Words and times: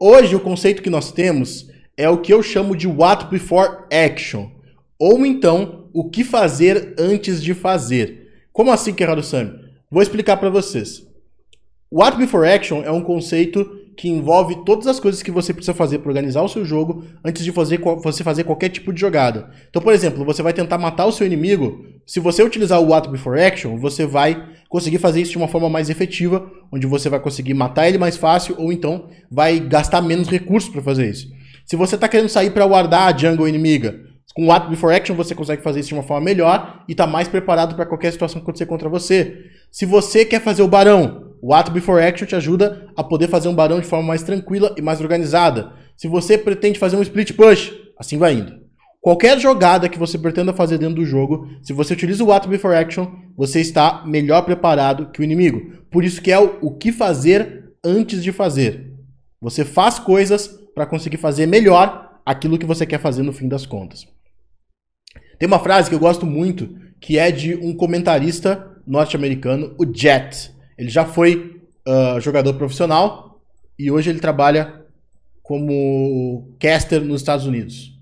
Hoje 0.00 0.36
o 0.36 0.40
conceito 0.40 0.82
que 0.82 0.90
nós 0.90 1.12
temos 1.12 1.70
é 1.96 2.08
o 2.08 2.18
que 2.18 2.32
eu 2.32 2.42
chamo 2.42 2.76
de 2.76 2.86
what 2.86 3.26
before 3.26 3.84
action, 3.90 4.50
ou 4.98 5.24
então 5.24 5.88
o 5.92 6.10
que 6.10 6.24
fazer 6.24 6.94
antes 6.98 7.42
de 7.42 7.54
fazer. 7.54 8.30
Como 8.52 8.70
assim, 8.70 8.92
Kerrado 8.92 9.22
Sam? 9.22 9.60
Vou 9.90 10.02
explicar 10.02 10.36
para 10.36 10.50
vocês. 10.50 11.06
What 11.90 12.16
before 12.16 12.48
action 12.48 12.82
é 12.82 12.90
um 12.90 13.02
conceito 13.02 13.83
que 13.96 14.08
envolve 14.08 14.64
todas 14.64 14.86
as 14.86 14.98
coisas 14.98 15.22
que 15.22 15.30
você 15.30 15.52
precisa 15.52 15.74
fazer 15.74 15.98
para 15.98 16.08
organizar 16.08 16.42
o 16.42 16.48
seu 16.48 16.64
jogo 16.64 17.04
antes 17.24 17.44
de 17.44 17.52
fazer, 17.52 17.80
você 18.02 18.24
fazer 18.24 18.44
qualquer 18.44 18.68
tipo 18.68 18.92
de 18.92 19.00
jogada. 19.00 19.50
Então, 19.68 19.80
por 19.80 19.92
exemplo, 19.92 20.24
você 20.24 20.42
vai 20.42 20.52
tentar 20.52 20.78
matar 20.78 21.06
o 21.06 21.12
seu 21.12 21.26
inimigo. 21.26 21.84
Se 22.06 22.20
você 22.20 22.42
utilizar 22.42 22.80
o 22.80 22.90
What 22.90 23.08
Before 23.08 23.40
Action, 23.40 23.78
você 23.78 24.06
vai 24.06 24.48
conseguir 24.68 24.98
fazer 24.98 25.20
isso 25.20 25.32
de 25.32 25.38
uma 25.38 25.48
forma 25.48 25.70
mais 25.70 25.88
efetiva, 25.88 26.50
onde 26.72 26.86
você 26.86 27.08
vai 27.08 27.20
conseguir 27.20 27.54
matar 27.54 27.88
ele 27.88 27.98
mais 27.98 28.16
fácil 28.16 28.56
ou 28.58 28.72
então 28.72 29.08
vai 29.30 29.60
gastar 29.60 30.02
menos 30.02 30.28
recursos 30.28 30.68
para 30.68 30.82
fazer 30.82 31.08
isso. 31.08 31.28
Se 31.64 31.76
você 31.76 31.94
está 31.94 32.08
querendo 32.08 32.28
sair 32.28 32.50
para 32.50 32.66
guardar 32.66 33.14
a 33.14 33.16
jungle 33.16 33.48
inimiga, 33.48 33.98
com 34.34 34.44
o 34.44 34.48
What 34.48 34.68
Before 34.68 34.94
Action 34.94 35.14
você 35.14 35.34
consegue 35.34 35.62
fazer 35.62 35.80
isso 35.80 35.90
de 35.90 35.94
uma 35.94 36.02
forma 36.02 36.24
melhor 36.24 36.82
e 36.88 36.92
está 36.92 37.06
mais 37.06 37.28
preparado 37.28 37.76
para 37.76 37.86
qualquer 37.86 38.12
situação 38.12 38.40
que 38.40 38.44
acontecer 38.44 38.66
contra 38.66 38.88
você. 38.88 39.44
Se 39.70 39.86
você 39.86 40.24
quer 40.24 40.40
fazer 40.40 40.62
o 40.62 40.68
barão, 40.68 41.23
o 41.46 41.52
Ato 41.52 41.70
Before 41.70 42.02
Action 42.02 42.26
te 42.26 42.34
ajuda 42.34 42.88
a 42.96 43.04
poder 43.04 43.28
fazer 43.28 43.48
um 43.48 43.54
barão 43.54 43.78
de 43.78 43.86
forma 43.86 44.08
mais 44.08 44.22
tranquila 44.22 44.74
e 44.78 44.80
mais 44.80 45.02
organizada. 45.02 45.74
Se 45.94 46.08
você 46.08 46.38
pretende 46.38 46.78
fazer 46.78 46.96
um 46.96 47.02
split 47.02 47.34
push, 47.34 47.70
assim 47.98 48.16
vai 48.16 48.32
indo. 48.32 48.54
Qualquer 48.98 49.38
jogada 49.38 49.86
que 49.86 49.98
você 49.98 50.16
pretenda 50.16 50.54
fazer 50.54 50.78
dentro 50.78 50.94
do 50.94 51.04
jogo, 51.04 51.46
se 51.62 51.74
você 51.74 51.92
utiliza 51.92 52.24
o 52.24 52.32
Ato 52.32 52.48
Before 52.48 52.74
Action, 52.74 53.08
você 53.36 53.60
está 53.60 54.02
melhor 54.06 54.40
preparado 54.40 55.10
que 55.10 55.20
o 55.20 55.22
inimigo. 55.22 55.84
Por 55.90 56.02
isso 56.02 56.22
que 56.22 56.32
é 56.32 56.40
o, 56.40 56.60
o 56.62 56.78
que 56.78 56.90
fazer 56.90 57.74
antes 57.84 58.24
de 58.24 58.32
fazer. 58.32 58.94
Você 59.38 59.66
faz 59.66 59.98
coisas 59.98 60.48
para 60.74 60.86
conseguir 60.86 61.18
fazer 61.18 61.44
melhor 61.44 62.20
aquilo 62.24 62.56
que 62.56 62.64
você 62.64 62.86
quer 62.86 63.00
fazer 63.00 63.22
no 63.22 63.34
fim 63.34 63.48
das 63.48 63.66
contas. 63.66 64.06
Tem 65.38 65.46
uma 65.46 65.58
frase 65.58 65.90
que 65.90 65.94
eu 65.94 66.00
gosto 66.00 66.24
muito, 66.24 66.74
que 67.02 67.18
é 67.18 67.30
de 67.30 67.54
um 67.54 67.76
comentarista 67.76 68.66
norte-americano, 68.86 69.74
o 69.78 69.84
Jet. 69.84 70.53
Ele 70.76 70.88
já 70.88 71.04
foi 71.04 71.60
uh, 71.86 72.20
jogador 72.20 72.54
profissional 72.54 73.40
e 73.78 73.90
hoje 73.90 74.10
ele 74.10 74.20
trabalha 74.20 74.82
como 75.42 76.54
caster 76.58 77.02
nos 77.02 77.20
Estados 77.20 77.46
Unidos. 77.46 77.92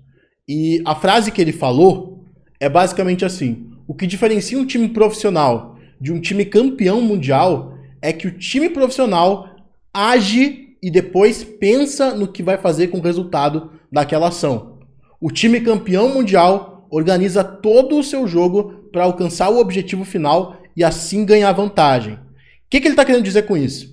E 0.47 0.81
a 0.85 0.95
frase 0.95 1.31
que 1.31 1.41
ele 1.41 1.51
falou 1.51 2.25
é 2.59 2.67
basicamente 2.67 3.25
assim: 3.25 3.69
o 3.87 3.93
que 3.93 4.07
diferencia 4.07 4.57
um 4.57 4.65
time 4.65 4.89
profissional 4.89 5.77
de 5.99 6.11
um 6.11 6.19
time 6.19 6.45
campeão 6.45 7.01
mundial 7.01 7.77
é 8.01 8.11
que 8.11 8.27
o 8.27 8.37
time 8.37 8.69
profissional 8.69 9.49
age 9.93 10.77
e 10.81 10.91
depois 10.91 11.43
pensa 11.43 12.13
no 12.13 12.27
que 12.27 12.43
vai 12.43 12.57
fazer 12.57 12.87
com 12.87 12.97
o 12.97 13.01
resultado 13.01 13.71
daquela 13.91 14.27
ação. 14.27 14.79
O 15.21 15.31
time 15.31 15.61
campeão 15.61 16.09
mundial 16.09 16.87
organiza 16.91 17.43
todo 17.43 17.97
o 17.97 18.03
seu 18.03 18.27
jogo 18.27 18.89
para 18.91 19.03
alcançar 19.03 19.49
o 19.49 19.59
objetivo 19.59 20.03
final 20.03 20.57
e 20.75 20.83
assim 20.83 21.25
ganhar 21.25 21.51
vantagem 21.53 22.19
que, 22.73 22.81
que 22.81 22.87
ele 22.87 22.93
está 22.93 23.05
querendo 23.05 23.23
dizer 23.23 23.43
com 23.43 23.55
isso? 23.55 23.85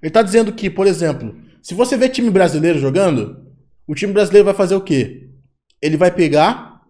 Ele 0.00 0.08
está 0.08 0.22
dizendo 0.22 0.52
que, 0.54 0.70
por 0.70 0.86
exemplo, 0.86 1.36
se 1.60 1.74
você 1.74 1.98
vê 1.98 2.08
time 2.08 2.30
brasileiro 2.30 2.78
jogando, 2.78 3.46
o 3.86 3.94
time 3.94 4.10
brasileiro 4.10 4.46
vai 4.46 4.54
fazer 4.54 4.74
o 4.74 4.80
quê? 4.80 5.28
Ele 5.82 5.98
vai 5.98 6.10
pegar, 6.10 6.80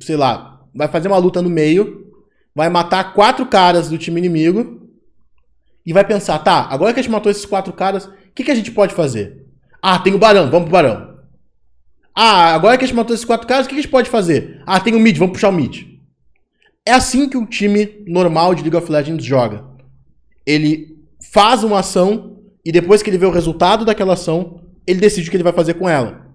sei 0.00 0.16
lá, 0.16 0.60
vai 0.72 0.86
fazer 0.86 1.08
uma 1.08 1.18
luta 1.18 1.42
no 1.42 1.50
meio, 1.50 2.12
vai 2.54 2.68
matar 2.68 3.12
quatro 3.12 3.44
caras 3.46 3.88
do 3.88 3.98
time 3.98 4.20
inimigo 4.20 4.88
e 5.84 5.92
vai 5.92 6.04
pensar, 6.04 6.38
tá, 6.38 6.68
agora 6.70 6.94
que 6.94 7.00
a 7.00 7.02
gente 7.02 7.10
matou 7.10 7.32
esses 7.32 7.44
quatro 7.44 7.72
caras, 7.72 8.04
o 8.06 8.12
que, 8.32 8.44
que 8.44 8.50
a 8.52 8.54
gente 8.54 8.70
pode 8.70 8.94
fazer? 8.94 9.46
Ah, 9.82 9.98
tem 9.98 10.14
o 10.14 10.18
barão, 10.18 10.48
vamos 10.48 10.68
pro 10.68 10.72
barão. 10.72 11.18
Ah, 12.14 12.54
agora 12.54 12.78
que 12.78 12.84
a 12.84 12.86
gente 12.86 12.96
matou 12.96 13.14
esses 13.14 13.26
quatro 13.26 13.48
caras, 13.48 13.66
o 13.66 13.68
que, 13.68 13.74
que 13.74 13.80
a 13.80 13.82
gente 13.82 13.90
pode 13.90 14.08
fazer? 14.08 14.62
Ah, 14.64 14.78
tem 14.78 14.94
o 14.94 15.00
mid, 15.00 15.18
vamos 15.18 15.32
puxar 15.32 15.48
o 15.48 15.52
mid. 15.52 15.86
É 16.86 16.92
assim 16.92 17.28
que 17.28 17.36
um 17.36 17.44
time 17.44 18.04
normal 18.06 18.54
de 18.54 18.62
League 18.62 18.76
of 18.76 18.90
Legends 18.90 19.24
joga 19.24 19.67
ele 20.48 20.96
faz 21.30 21.62
uma 21.62 21.80
ação 21.80 22.38
e 22.64 22.72
depois 22.72 23.02
que 23.02 23.10
ele 23.10 23.18
vê 23.18 23.26
o 23.26 23.30
resultado 23.30 23.84
daquela 23.84 24.14
ação, 24.14 24.62
ele 24.86 24.98
decide 24.98 25.28
o 25.28 25.30
que 25.30 25.36
ele 25.36 25.44
vai 25.44 25.52
fazer 25.52 25.74
com 25.74 25.86
ela. 25.86 26.26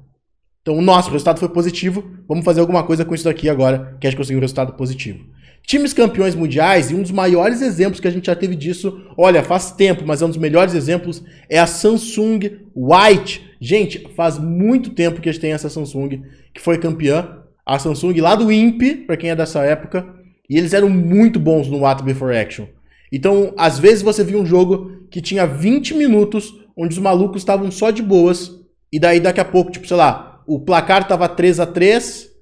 Então, 0.61 0.79
nosso 0.83 1.09
resultado 1.09 1.39
foi 1.39 1.49
positivo, 1.49 2.03
vamos 2.27 2.45
fazer 2.45 2.61
alguma 2.61 2.83
coisa 2.83 3.03
com 3.03 3.15
isso 3.15 3.23
daqui 3.23 3.49
agora, 3.49 3.97
que 3.99 4.05
a 4.05 4.09
gente 4.09 4.17
conseguiu 4.17 4.37
um 4.37 4.41
resultado 4.41 4.73
positivo. 4.73 5.25
Times 5.65 5.93
campeões 5.93 6.35
mundiais, 6.35 6.91
e 6.91 6.95
um 6.95 7.01
dos 7.01 7.09
maiores 7.09 7.61
exemplos 7.61 7.99
que 7.99 8.07
a 8.07 8.11
gente 8.11 8.27
já 8.27 8.35
teve 8.35 8.55
disso, 8.55 9.01
olha, 9.17 9.43
faz 9.43 9.71
tempo, 9.71 10.03
mas 10.05 10.21
é 10.21 10.25
um 10.25 10.29
dos 10.29 10.37
melhores 10.37 10.75
exemplos, 10.75 11.23
é 11.49 11.57
a 11.57 11.65
Samsung 11.65 12.59
White. 12.75 13.41
Gente, 13.59 14.07
faz 14.15 14.37
muito 14.37 14.91
tempo 14.91 15.21
que 15.21 15.27
a 15.27 15.31
gente 15.31 15.41
tem 15.41 15.53
essa 15.53 15.69
Samsung, 15.69 16.21
que 16.53 16.61
foi 16.61 16.77
campeã. 16.77 17.39
A 17.65 17.79
Samsung 17.79 18.19
lá 18.21 18.35
do 18.35 18.51
INPE, 18.51 18.95
para 19.07 19.17
quem 19.17 19.31
é 19.31 19.35
dessa 19.35 19.63
época, 19.63 20.05
e 20.49 20.57
eles 20.57 20.73
eram 20.73 20.89
muito 20.89 21.39
bons 21.39 21.67
no 21.67 21.79
What 21.79 22.03
Before 22.03 22.37
Action. 22.37 22.67
Então, 23.13 23.53
às 23.55 23.77
vezes 23.77 24.01
você 24.01 24.23
via 24.23 24.39
um 24.39 24.45
jogo 24.45 25.07
que 25.11 25.21
tinha 25.21 25.45
20 25.45 25.93
minutos, 25.93 26.51
onde 26.75 26.95
os 26.95 26.99
malucos 26.99 27.41
estavam 27.41 27.69
só 27.69 27.91
de 27.91 28.01
boas, 28.01 28.51
e 28.91 28.99
daí 28.99 29.19
daqui 29.19 29.39
a 29.39 29.45
pouco, 29.45 29.71
tipo, 29.71 29.87
sei 29.87 29.95
lá, 29.95 30.41
o 30.47 30.59
placar 30.59 31.07
tava 31.07 31.29
3 31.29 31.59
a 31.59 31.65
3 31.65 32.33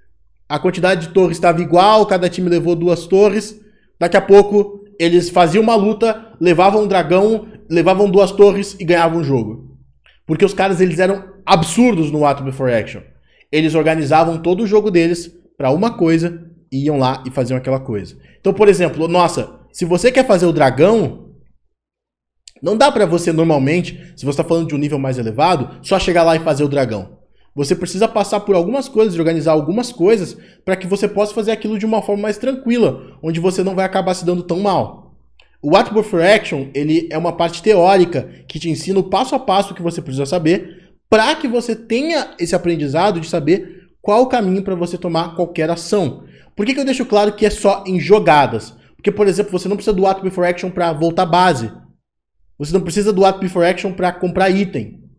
a 0.51 0.59
quantidade 0.59 1.07
de 1.07 1.13
torres 1.13 1.37
estava 1.37 1.61
igual, 1.61 2.05
cada 2.05 2.27
time 2.27 2.49
levou 2.49 2.75
duas 2.75 3.07
torres. 3.07 3.57
Daqui 3.97 4.17
a 4.17 4.21
pouco 4.21 4.83
eles 4.99 5.29
faziam 5.29 5.63
uma 5.63 5.75
luta, 5.75 6.33
levavam 6.41 6.83
um 6.83 6.87
dragão, 6.87 7.47
levavam 7.69 8.09
duas 8.09 8.31
torres 8.31 8.75
e 8.77 8.83
ganhavam 8.83 9.21
o 9.21 9.23
jogo. 9.23 9.77
Porque 10.27 10.43
os 10.43 10.53
caras 10.53 10.81
eles 10.81 10.99
eram 10.99 11.23
absurdos 11.45 12.11
no 12.11 12.25
Atom 12.25 12.43
Before 12.43 12.73
Action. 12.73 12.99
Eles 13.49 13.75
organizavam 13.75 14.39
todo 14.39 14.63
o 14.63 14.67
jogo 14.67 14.91
deles 14.91 15.31
para 15.57 15.71
uma 15.71 15.91
coisa 15.95 16.45
e 16.69 16.83
iam 16.83 16.99
lá 16.99 17.23
e 17.25 17.31
faziam 17.31 17.57
aquela 17.57 17.79
coisa. 17.79 18.17
Então, 18.41 18.53
por 18.53 18.67
exemplo, 18.67 19.07
nossa, 19.07 19.60
se 19.71 19.85
você 19.85 20.11
quer 20.11 20.25
fazer 20.25 20.45
o 20.45 20.53
dragão, 20.53 21.31
não 22.61 22.77
dá 22.77 22.91
para 22.91 23.05
você 23.05 23.31
normalmente, 23.31 24.13
se 24.15 24.25
você 24.25 24.41
está 24.41 24.43
falando 24.43 24.67
de 24.67 24.75
um 24.75 24.77
nível 24.77 24.99
mais 24.99 25.17
elevado, 25.17 25.79
só 25.81 25.99
chegar 25.99 26.23
lá 26.23 26.35
e 26.35 26.39
fazer 26.39 26.63
o 26.63 26.69
dragão. 26.69 27.17
Você 27.55 27.75
precisa 27.75 28.07
passar 28.07 28.41
por 28.41 28.55
algumas 28.55 28.87
coisas, 28.87 29.17
organizar 29.17 29.51
algumas 29.51 29.91
coisas, 29.91 30.37
para 30.63 30.75
que 30.75 30.87
você 30.87 31.07
possa 31.07 31.33
fazer 31.33 31.51
aquilo 31.51 31.77
de 31.77 31.85
uma 31.85 32.01
forma 32.01 32.23
mais 32.23 32.37
tranquila, 32.37 33.17
onde 33.21 33.39
você 33.39 33.63
não 33.63 33.75
vai 33.75 33.83
acabar 33.83 34.13
se 34.13 34.25
dando 34.25 34.43
tão 34.43 34.59
mal. 34.59 35.17
O 35.61 35.73
What 35.73 35.93
Buffer 35.93 36.23
Action, 36.23 36.67
ele 36.73 37.09
é 37.11 37.17
uma 37.17 37.33
parte 37.33 37.61
teórica 37.61 38.29
que 38.47 38.59
te 38.59 38.69
ensina 38.69 38.99
o 38.99 39.03
passo 39.03 39.35
a 39.35 39.39
passo 39.39 39.73
que 39.73 39.81
você 39.81 40.01
precisa 40.01 40.25
saber, 40.25 40.93
para 41.09 41.35
que 41.35 41.47
você 41.47 41.75
tenha 41.75 42.35
esse 42.39 42.55
aprendizado 42.55 43.19
de 43.19 43.27
saber 43.27 43.89
qual 44.01 44.21
o 44.21 44.27
caminho 44.27 44.63
para 44.63 44.75
você 44.75 44.97
tomar 44.97 45.35
qualquer 45.35 45.69
ação. 45.69 46.23
Por 46.55 46.65
que, 46.65 46.73
que 46.73 46.79
eu 46.79 46.85
deixo 46.85 47.05
claro 47.05 47.33
que 47.33 47.45
é 47.45 47.49
só 47.49 47.83
em 47.85 47.99
jogadas? 47.99 48.73
Porque, 49.01 49.11
por 49.11 49.27
exemplo, 49.27 49.51
você 49.51 49.67
não 49.67 49.75
precisa 49.75 49.95
do 49.95 50.05
ato 50.05 50.21
before 50.21 50.47
action 50.47 50.69
para 50.69 50.93
voltar 50.93 51.25
base. 51.25 51.73
Você 52.59 52.71
não 52.71 52.81
precisa 52.81 53.11
do 53.11 53.25
ato 53.25 53.39
before 53.39 53.65
action 53.65 53.91
para 53.91 54.13
comprar 54.13 54.51
item. 54.51 55.09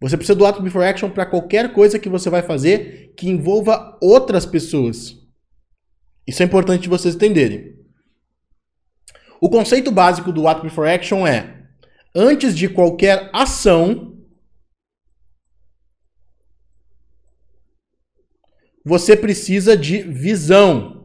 Você 0.00 0.16
precisa 0.16 0.34
do 0.34 0.46
ato 0.46 0.62
before 0.62 0.86
action 0.86 1.10
para 1.10 1.26
qualquer 1.26 1.74
coisa 1.74 1.98
que 1.98 2.08
você 2.08 2.30
vai 2.30 2.42
fazer 2.42 3.12
que 3.14 3.28
envolva 3.28 3.98
outras 4.00 4.46
pessoas. 4.46 5.14
Isso 6.26 6.42
é 6.42 6.46
importante 6.46 6.88
vocês 6.88 7.14
entenderem. 7.14 7.76
O 9.38 9.50
conceito 9.50 9.92
básico 9.92 10.32
do 10.32 10.48
ato 10.48 10.62
before 10.62 10.88
action 10.88 11.26
é: 11.26 11.66
antes 12.14 12.56
de 12.56 12.66
qualquer 12.66 13.28
ação, 13.34 14.16
você 18.82 19.14
precisa 19.14 19.76
de 19.76 20.00
visão. 20.00 21.01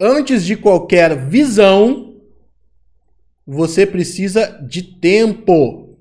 Antes 0.00 0.44
de 0.44 0.56
qualquer 0.56 1.28
visão, 1.28 2.20
você 3.46 3.86
precisa 3.86 4.46
de 4.62 4.82
tempo. 4.82 5.98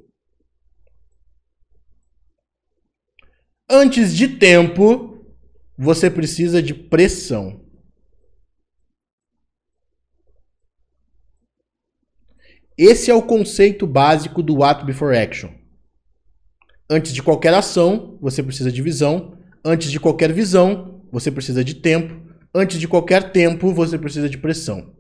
Antes 3.70 4.16
de 4.16 4.38
tempo, 4.38 5.26
você 5.78 6.10
precisa 6.10 6.62
de 6.62 6.74
pressão. 6.74 7.66
Esse 12.78 13.10
é 13.10 13.14
o 13.14 13.24
conceito 13.24 13.88
básico 13.88 14.44
do 14.44 14.58
What 14.58 14.86
Before 14.86 15.18
Action. 15.18 15.52
Antes 16.90 17.12
de 17.12 17.24
qualquer 17.24 17.54
ação, 17.54 18.18
você 18.22 18.44
precisa 18.44 18.72
de 18.72 18.82
visão. 18.82 19.38
Antes 19.66 19.92
de 19.92 20.00
qualquer 20.00 20.32
visão, 20.32 21.04
você 21.12 21.32
precisa 21.32 21.64
de 21.64 21.76
tempo 21.76 22.27
antes 22.54 22.80
de 22.80 22.88
qualquer 22.88 23.32
tempo, 23.32 23.74
você 23.74 23.98
precisa 23.98 24.30
de 24.30 24.38
pressão. 24.38 24.94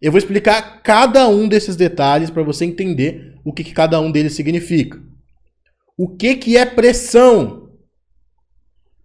Eu 0.00 0.12
vou 0.12 0.18
explicar 0.18 0.80
cada 0.82 1.28
um 1.28 1.48
desses 1.48 1.74
detalhes 1.74 2.30
para 2.30 2.42
você 2.42 2.64
entender 2.64 3.34
o 3.44 3.52
que, 3.52 3.64
que, 3.64 3.72
cada 3.72 4.00
um 4.00 4.12
deles 4.12 4.34
significa. 4.34 5.00
O 5.96 6.08
que, 6.08 6.36
que 6.36 6.56
é 6.56 6.64
pressão? 6.64 7.70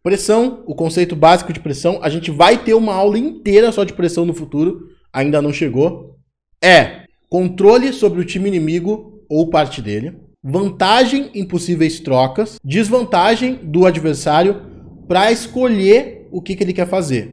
Pressão, 0.04 0.64
o 0.68 0.76
conceito 0.76 1.16
básico 1.16 1.52
de 1.52 1.60
pressão, 1.60 2.00
a 2.04 2.10
gente 2.10 2.30
vai 2.30 2.64
ter 2.64 2.74
uma 2.74 2.94
aula 2.94 3.18
inteira 3.18 3.72
só 3.72 3.84
de 3.84 3.94
pressão 3.94 4.26
no 4.26 4.34
futuro, 4.34 4.90
ainda 5.12 5.42
não 5.42 5.52
chegou. 5.52 6.18
é 6.64 7.04
controle 7.30 7.92
sobre 7.92 8.22
o 8.22 8.26
time 8.26 8.48
inimigo 8.48 9.26
ou 9.28 9.50
parte 9.50 9.82
dele, 9.82 10.16
vantagem 10.44 11.32
em 11.34 11.44
possíveis 11.44 12.00
trocas, 12.00 12.60
desvantagem 12.64 13.56
do 13.56 13.88
adversário 13.88 14.62
para 15.08 15.32
escolher 15.32 16.28
o 16.32 16.42
que, 16.42 16.56
que 16.56 16.64
ele 16.64 16.74
quer 16.74 16.88
fazer. 16.88 17.30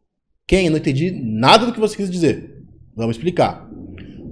Quem? 0.51 0.69
Não 0.69 0.79
entendi 0.79 1.13
nada 1.13 1.65
do 1.65 1.73
que 1.73 1.79
você 1.79 1.97
quis 1.97 2.11
dizer. 2.11 2.65
Vamos 2.97 3.15
explicar. 3.15 3.71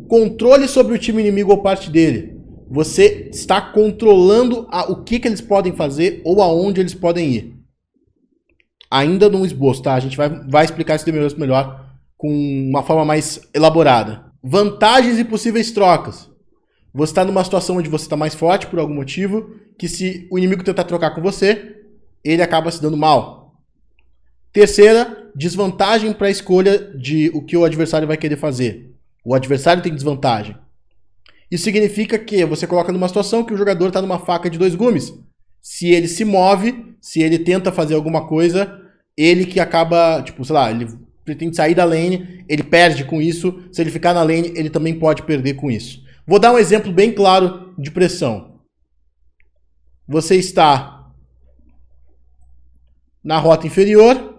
Controle 0.09 0.67
sobre 0.67 0.93
o 0.93 0.99
time 0.99 1.23
inimigo 1.23 1.53
ou 1.53 1.63
parte 1.63 1.89
dele. 1.89 2.37
Você 2.69 3.31
está 3.33 3.61
controlando 3.61 4.67
a, 4.69 4.91
o 4.91 5.05
que, 5.05 5.21
que 5.21 5.29
eles 5.29 5.41
podem 5.41 5.73
fazer 5.77 6.21
ou 6.25 6.43
aonde 6.43 6.81
eles 6.81 6.93
podem 6.93 7.31
ir. 7.31 7.55
Ainda 8.91 9.29
no 9.29 9.47
esboço, 9.47 9.81
tá? 9.81 9.95
A 9.95 10.01
gente 10.01 10.17
vai, 10.17 10.29
vai 10.29 10.65
explicar 10.65 10.97
esse 10.97 11.09
melhor 11.39 11.89
com 12.17 12.29
uma 12.69 12.83
forma 12.83 13.05
mais 13.05 13.41
elaborada. 13.55 14.25
Vantagens 14.43 15.21
e 15.21 15.25
possíveis 15.25 15.71
trocas. 15.71 16.29
Você 16.93 17.13
está 17.13 17.25
numa 17.25 17.45
situação 17.45 17.77
onde 17.77 17.89
você 17.89 18.07
está 18.07 18.17
mais 18.17 18.35
forte 18.35 18.67
por 18.67 18.81
algum 18.81 18.95
motivo, 18.95 19.55
que 19.79 19.87
se 19.87 20.27
o 20.33 20.37
inimigo 20.37 20.65
tentar 20.65 20.83
trocar 20.83 21.15
com 21.15 21.23
você, 21.23 21.77
ele 22.25 22.43
acaba 22.43 22.73
se 22.73 22.83
dando 22.83 22.97
mal. 22.97 23.38
Terceira, 24.53 25.31
desvantagem 25.35 26.13
para 26.13 26.29
a 26.29 26.31
escolha 26.31 26.79
de 26.95 27.31
o 27.35 27.43
que 27.43 27.57
o 27.57 27.65
adversário 27.65 28.09
vai 28.09 28.17
querer 28.17 28.37
fazer. 28.37 28.95
O 29.25 29.35
adversário 29.35 29.83
tem 29.83 29.95
desvantagem. 29.95 30.57
Isso 31.51 31.65
significa 31.65 32.19
que 32.19 32.45
você 32.45 32.67
coloca 32.67 32.93
numa 32.93 33.09
situação 33.09 33.45
que 33.45 33.55
o 33.55 33.57
jogador 33.57 33.89
está 33.89 34.03
numa 34.03 34.19
faca 34.19 34.51
de 34.51 34.59
dois 34.59 34.75
gumes. 34.75 35.13
Se 35.63 35.89
ele 35.89 36.09
se 36.09 36.25
move, 36.25 36.97
se 37.01 37.21
ele 37.21 37.39
tenta 37.39 37.73
fazer 37.73 37.95
alguma 37.95 38.27
coisa, 38.27 38.81
ele 39.17 39.47
que 39.47 39.61
acaba, 39.61 40.23
tipo, 40.23 40.45
sei 40.45 40.55
lá, 40.55 40.71
ele 40.71 40.89
pretende 41.25 41.57
sair 41.57 41.75
da 41.75 41.85
lane, 41.85 42.45
ele 42.49 42.63
perde 42.63 43.05
com 43.05 43.21
isso. 43.21 43.63
Se 43.73 43.83
ele 43.83 43.91
ficar 43.91 44.15
na 44.15 44.23
lane, 44.23 44.53
ele 44.55 44.71
também 44.71 44.99
pode 44.99 45.23
perder 45.23 45.55
com 45.55 45.71
isso. 45.71 46.03
Vou 46.27 46.39
dar 46.39 46.53
um 46.53 46.59
exemplo 46.59 46.93
bem 46.93 47.13
claro 47.13 47.75
de 47.79 47.91
pressão. 47.91 48.61
Você 50.07 50.37
está 50.37 51.11
na 53.23 53.39
rota 53.39 53.67
inferior. 53.67 54.38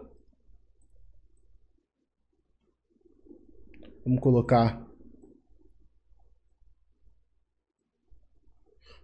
Vamos 4.09 4.23
colocar 4.23 4.83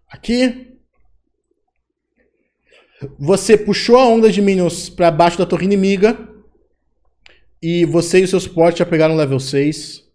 aqui. 0.09 0.79
Você 3.19 3.55
puxou 3.55 3.97
a 3.97 4.07
onda 4.07 4.31
de 4.31 4.41
minions 4.41 4.89
para 4.89 5.11
baixo 5.11 5.37
da 5.37 5.45
torre 5.45 5.65
inimiga. 5.65 6.17
E 7.61 7.85
você 7.85 8.21
e 8.21 8.23
o 8.23 8.27
seu 8.27 8.39
suporte 8.39 8.79
já 8.79 8.85
pegaram 8.85 9.15
level 9.15 9.39
6. 9.39 10.09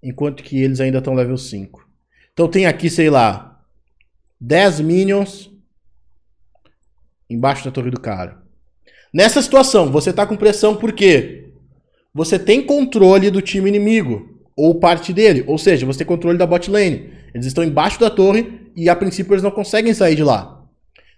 Enquanto 0.00 0.44
que 0.44 0.62
eles 0.62 0.78
ainda 0.78 0.98
estão 0.98 1.14
level 1.14 1.36
5. 1.36 1.84
Então 2.32 2.48
tem 2.48 2.66
aqui, 2.66 2.88
sei 2.88 3.10
lá, 3.10 3.60
10 4.40 4.78
minions 4.78 5.50
embaixo 7.28 7.64
da 7.64 7.72
torre 7.72 7.90
do 7.90 8.00
cara. 8.00 8.40
Nessa 9.12 9.42
situação, 9.42 9.90
você 9.90 10.12
tá 10.12 10.24
com 10.24 10.36
pressão 10.36 10.76
porque 10.76 11.50
você 12.14 12.38
tem 12.38 12.64
controle 12.64 13.28
do 13.28 13.42
time 13.42 13.68
inimigo 13.68 14.35
ou 14.56 14.80
parte 14.80 15.12
dele, 15.12 15.44
ou 15.46 15.58
seja, 15.58 15.84
você 15.84 15.98
tem 15.98 16.06
controle 16.06 16.38
da 16.38 16.46
bot 16.46 16.70
lane. 16.70 17.10
Eles 17.34 17.46
estão 17.46 17.62
embaixo 17.62 18.00
da 18.00 18.08
torre 18.08 18.70
e 18.74 18.88
a 18.88 18.96
princípio 18.96 19.34
eles 19.34 19.42
não 19.42 19.50
conseguem 19.50 19.92
sair 19.92 20.16
de 20.16 20.24
lá. 20.24 20.64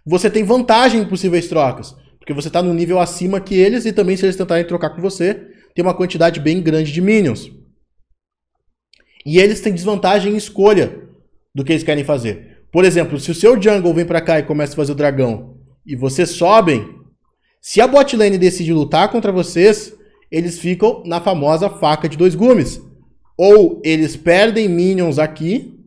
Você 0.05 0.29
tem 0.29 0.43
vantagem 0.43 1.03
em 1.03 1.09
possíveis 1.09 1.47
trocas, 1.47 1.95
porque 2.19 2.33
você 2.33 2.49
está 2.49 2.63
no 2.63 2.75
nível 2.75 2.99
acima 2.99 3.41
que 3.41 3.55
eles 3.55 3.85
e 3.85 3.93
também 3.93 4.17
se 4.17 4.27
eles 4.27 4.37
tentarem 4.37 4.67
trocar 4.67 4.91
com 4.91 5.01
você, 5.01 5.35
tem 5.75 5.85
uma 5.85 5.95
quantidade 5.95 6.41
bem 6.41 6.61
grande 6.61 6.91
de 6.91 7.01
minions. 7.01 7.51
E 9.25 9.39
eles 9.39 9.61
têm 9.61 9.73
desvantagem 9.73 10.33
em 10.33 10.37
escolha, 10.37 11.09
do 11.55 11.65
que 11.65 11.73
eles 11.73 11.83
querem 11.83 12.05
fazer. 12.05 12.65
Por 12.71 12.85
exemplo, 12.85 13.19
se 13.19 13.31
o 13.31 13.35
seu 13.35 13.61
jungle 13.61 13.95
vem 13.95 14.05
para 14.05 14.21
cá 14.21 14.39
e 14.39 14.45
começa 14.45 14.73
a 14.73 14.77
fazer 14.77 14.93
o 14.93 14.95
dragão 14.95 15.57
e 15.87 15.97
vocês 15.97 16.31
sobem, 16.31 16.97
se 17.61 17.81
a 17.81 17.87
bot 17.87 18.17
lane 18.17 18.39
decide 18.39 18.73
lutar 18.73 19.11
contra 19.11 19.33
vocês, 19.33 19.95
eles 20.31 20.59
ficam 20.59 21.03
na 21.05 21.21
famosa 21.21 21.69
faca 21.69 22.09
de 22.09 22.17
dois 22.17 22.35
gumes. 22.35 22.81
Ou 23.39 23.81
eles 23.85 24.17
perdem 24.17 24.69
minions 24.69 25.19
aqui, 25.19 25.79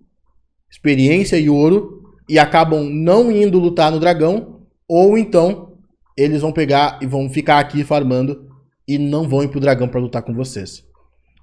experiência 0.71 1.37
e 1.37 1.49
ouro, 1.49 2.01
e 2.29 2.39
acabam 2.39 2.89
não 2.89 3.29
indo 3.29 3.59
lutar 3.59 3.91
no 3.91 3.99
dragão, 3.99 4.61
ou 4.87 5.17
então 5.17 5.73
eles 6.17 6.41
vão 6.41 6.51
pegar 6.51 6.99
e 7.01 7.05
vão 7.05 7.29
ficar 7.29 7.59
aqui 7.59 7.83
farmando 7.83 8.49
e 8.87 8.97
não 8.97 9.27
vão 9.27 9.43
ir 9.43 9.49
pro 9.49 9.59
dragão 9.59 9.87
para 9.87 9.99
lutar 9.99 10.21
com 10.21 10.33
vocês. 10.33 10.83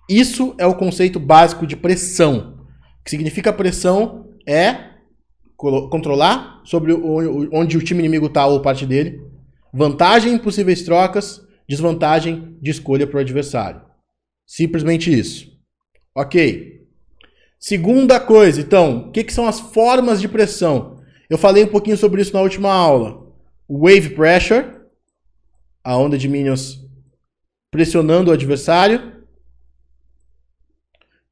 Isso 0.08 0.54
é 0.56 0.66
o 0.66 0.74
conceito 0.74 1.20
básico 1.20 1.66
de 1.66 1.76
pressão 1.76 2.58
que 3.08 3.10
significa 3.10 3.50
pressão 3.54 4.28
é 4.46 4.90
controlar 5.56 6.60
sobre 6.62 6.92
o, 6.92 7.48
onde 7.54 7.78
o 7.78 7.82
time 7.82 8.00
inimigo 8.00 8.26
está 8.26 8.46
ou 8.46 8.60
parte 8.60 8.84
dele, 8.84 9.22
vantagem 9.72 10.34
em 10.34 10.38
possíveis 10.38 10.82
trocas, 10.82 11.40
desvantagem 11.66 12.56
de 12.60 12.70
escolha 12.70 13.06
para 13.06 13.16
o 13.16 13.20
adversário. 13.20 13.80
Simplesmente 14.46 15.10
isso. 15.10 15.57
Ok. 16.18 16.84
Segunda 17.60 18.18
coisa, 18.18 18.60
então, 18.60 19.06
o 19.06 19.12
que, 19.12 19.22
que, 19.22 19.32
são 19.32 19.46
as 19.46 19.60
formas 19.60 20.20
de 20.20 20.26
pressão? 20.26 21.00
Eu 21.30 21.38
falei 21.38 21.62
um 21.62 21.68
pouquinho 21.68 21.96
sobre 21.96 22.20
isso 22.20 22.32
na 22.32 22.40
última 22.40 22.72
aula. 22.72 23.24
Wave 23.70 24.10
pressure, 24.16 24.66
a 25.84 25.96
onda 25.96 26.18
de 26.18 26.28
minions 26.28 26.84
pressionando 27.70 28.32
o 28.32 28.34
adversário. 28.34 29.12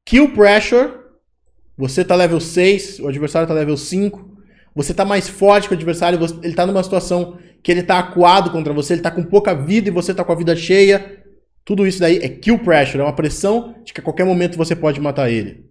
Kill 0.05 0.33
pressure, 0.33 0.93
você 1.77 2.05
tá 2.05 2.15
level 2.15 2.39
6, 2.39 3.01
o 3.01 3.09
adversário 3.09 3.45
tá 3.45 3.53
level 3.53 3.75
5. 3.75 4.37
Você 4.73 4.93
tá 4.93 5.03
mais 5.03 5.27
forte 5.27 5.67
que 5.67 5.73
o 5.73 5.77
adversário, 5.77 6.17
ele 6.41 6.53
tá 6.55 6.65
numa 6.65 6.81
situação 6.81 7.37
que 7.61 7.73
ele 7.73 7.83
tá 7.83 7.99
acuado 7.99 8.51
contra 8.51 8.71
você, 8.71 8.93
ele 8.93 9.01
tá 9.01 9.11
com 9.11 9.23
pouca 9.23 9.53
vida 9.53 9.89
e 9.89 9.91
você 9.91 10.13
tá 10.13 10.23
com 10.23 10.31
a 10.31 10.35
vida 10.35 10.55
cheia. 10.55 11.16
Tudo 11.67 11.85
isso 11.85 11.99
daí 11.99 12.19
é 12.19 12.29
kill 12.29 12.59
pressure, 12.59 13.01
é 13.01 13.03
uma 13.03 13.13
pressão 13.13 13.75
de 13.83 13.91
que 13.91 13.99
a 13.99 14.03
qualquer 14.03 14.23
momento 14.23 14.57
você 14.57 14.73
pode 14.73 15.01
matar 15.01 15.29
ele. 15.29 15.65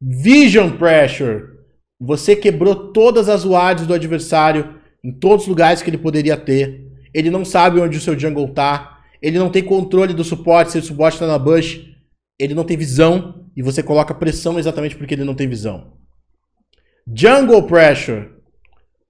Vision 0.00 0.78
pressure. 0.78 1.58
Você 2.00 2.34
quebrou 2.34 2.90
todas 2.90 3.28
as 3.28 3.44
wards 3.44 3.86
do 3.86 3.92
adversário 3.92 4.76
em 5.04 5.12
todos 5.12 5.42
os 5.42 5.48
lugares 5.48 5.82
que 5.82 5.90
ele 5.90 5.98
poderia 5.98 6.38
ter. 6.38 6.86
Ele 7.12 7.28
não 7.28 7.44
sabe 7.44 7.78
onde 7.78 7.98
o 7.98 8.00
seu 8.00 8.18
jungle 8.18 8.48
tá. 8.54 9.02
Ele 9.20 9.38
não 9.38 9.50
tem 9.50 9.62
controle 9.62 10.14
do 10.14 10.24
suporte, 10.24 10.72
se 10.72 10.78
o 10.78 10.82
suporte 10.82 11.18
tá 11.18 11.26
na 11.26 11.38
bush. 11.38 11.84
Ele 12.38 12.54
não 12.54 12.64
tem 12.64 12.78
visão 12.78 13.44
e 13.54 13.60
você 13.60 13.82
coloca 13.82 14.14
pressão 14.14 14.58
exatamente 14.58 14.96
porque 14.96 15.12
ele 15.12 15.24
não 15.24 15.34
tem 15.34 15.46
visão. 15.46 15.98
Jungle 17.06 17.64
Pressure. 17.64 18.30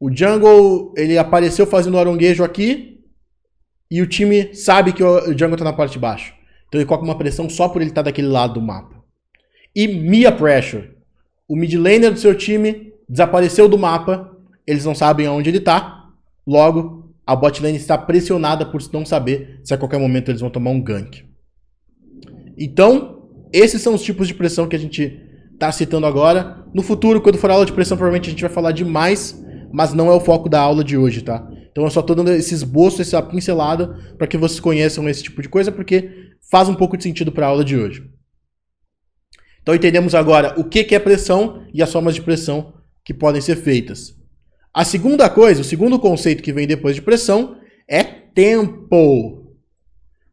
O 0.00 0.10
Jungle, 0.12 0.92
ele 0.96 1.16
apareceu 1.16 1.68
fazendo 1.68 1.98
aronguejo 1.98 2.42
aqui 2.42 2.99
e 3.90 4.00
o 4.00 4.06
time 4.06 4.54
sabe 4.54 4.92
que 4.92 5.02
o 5.02 5.32
Jungle 5.36 5.54
está 5.54 5.64
na 5.64 5.72
parte 5.72 5.92
de 5.92 5.98
baixo. 5.98 6.32
Então 6.68 6.80
ele 6.80 6.86
coloca 6.86 7.04
uma 7.04 7.18
pressão 7.18 7.50
só 7.50 7.68
por 7.68 7.82
ele 7.82 7.90
estar 7.90 8.02
tá 8.02 8.10
daquele 8.10 8.28
lado 8.28 8.54
do 8.54 8.62
mapa. 8.62 9.02
E 9.74 9.88
Mia 9.88 10.30
Pressure. 10.30 10.90
O 11.48 11.56
mid 11.56 11.74
laner 11.74 12.12
do 12.12 12.18
seu 12.18 12.32
time 12.34 12.92
desapareceu 13.08 13.68
do 13.68 13.76
mapa, 13.76 14.36
eles 14.64 14.84
não 14.84 14.94
sabem 14.94 15.26
aonde 15.26 15.50
ele 15.50 15.58
está. 15.58 16.08
Logo, 16.46 17.12
a 17.26 17.34
bot 17.34 17.60
lane 17.60 17.76
está 17.76 17.98
pressionada 17.98 18.64
por 18.64 18.80
não 18.92 19.04
saber 19.04 19.60
se 19.64 19.74
a 19.74 19.76
qualquer 19.78 19.98
momento 19.98 20.30
eles 20.30 20.40
vão 20.40 20.50
tomar 20.50 20.70
um 20.70 20.80
gank. 20.80 21.24
Então, 22.56 23.28
esses 23.52 23.82
são 23.82 23.94
os 23.94 24.02
tipos 24.02 24.28
de 24.28 24.34
pressão 24.34 24.68
que 24.68 24.76
a 24.76 24.78
gente 24.78 25.20
está 25.52 25.72
citando 25.72 26.06
agora. 26.06 26.64
No 26.72 26.82
futuro, 26.82 27.20
quando 27.20 27.38
for 27.38 27.50
aula 27.50 27.66
de 27.66 27.72
pressão, 27.72 27.96
provavelmente 27.96 28.28
a 28.28 28.30
gente 28.30 28.42
vai 28.42 28.50
falar 28.50 28.70
demais, 28.70 29.44
mas 29.72 29.92
não 29.92 30.08
é 30.08 30.14
o 30.14 30.20
foco 30.20 30.48
da 30.48 30.60
aula 30.60 30.84
de 30.84 30.96
hoje, 30.96 31.22
tá? 31.22 31.49
Então 31.70 31.84
eu 31.84 31.90
só 31.90 32.00
estou 32.00 32.16
dando 32.16 32.32
esse 32.32 32.54
esboço, 32.54 33.00
essa 33.00 33.22
pincelada, 33.22 34.14
para 34.18 34.26
que 34.26 34.36
vocês 34.36 34.60
conheçam 34.60 35.08
esse 35.08 35.22
tipo 35.22 35.40
de 35.40 35.48
coisa, 35.48 35.70
porque 35.70 36.30
faz 36.50 36.68
um 36.68 36.74
pouco 36.74 36.96
de 36.96 37.04
sentido 37.04 37.30
para 37.30 37.46
a 37.46 37.48
aula 37.50 37.64
de 37.64 37.76
hoje. 37.76 38.10
Então 39.62 39.74
entendemos 39.74 40.14
agora 40.14 40.58
o 40.58 40.64
que 40.64 40.94
é 40.94 40.98
pressão 40.98 41.66
e 41.72 41.82
as 41.82 41.92
formas 41.92 42.14
de 42.14 42.22
pressão 42.22 42.74
que 43.04 43.14
podem 43.14 43.40
ser 43.40 43.56
feitas. 43.56 44.14
A 44.72 44.84
segunda 44.84 45.28
coisa, 45.28 45.60
o 45.60 45.64
segundo 45.64 45.98
conceito 45.98 46.42
que 46.42 46.52
vem 46.52 46.66
depois 46.66 46.94
de 46.94 47.02
pressão 47.02 47.56
é 47.88 48.02
tempo. 48.04 49.56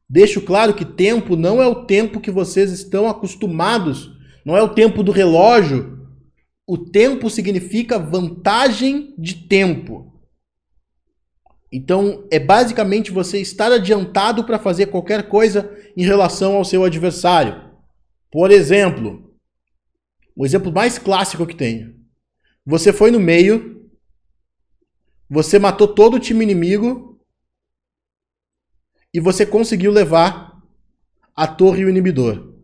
Deixo 0.10 0.42
claro 0.42 0.74
que 0.74 0.86
tempo 0.86 1.36
não 1.36 1.62
é 1.62 1.68
o 1.68 1.86
tempo 1.86 2.22
que 2.22 2.32
vocês 2.32 2.72
estão 2.72 3.08
acostumados, 3.10 4.12
não 4.46 4.56
é 4.56 4.62
o 4.62 4.70
tempo 4.70 5.04
do 5.04 5.12
relógio. 5.12 5.98
O 6.66 6.78
tempo 6.78 7.30
significa 7.30 8.00
vantagem 8.00 9.14
de 9.18 9.36
tempo. 9.48 10.17
Então, 11.72 12.28
é 12.32 12.40
basicamente 12.40 13.12
você 13.12 13.40
estar 13.40 13.72
adiantado 13.72 14.44
para 14.44 14.60
fazer 14.60 14.88
qualquer 14.88 15.28
coisa 15.28 15.70
em 15.96 16.04
relação 16.04 16.56
ao 16.56 16.64
seu 16.64 16.84
adversário. 16.84 17.72
Por 18.32 18.52
exemplo, 18.52 19.36
o 20.36 20.46
exemplo 20.46 20.72
mais 20.72 20.98
clássico 20.98 21.46
que 21.46 21.56
tenho. 21.56 21.96
Você 22.66 22.94
foi 22.94 23.12
no 23.12 23.20
meio, 23.20 23.90
você 25.30 25.60
matou 25.60 25.88
todo 25.88 26.16
o 26.16 26.20
time 26.20 26.44
inimigo 26.44 27.20
e 29.14 29.20
você 29.20 29.46
conseguiu 29.46 29.92
levar 29.92 30.62
a 31.36 31.48
torre 31.48 31.82
e 31.82 31.86
o 31.86 31.90
inibidor. 31.90 32.58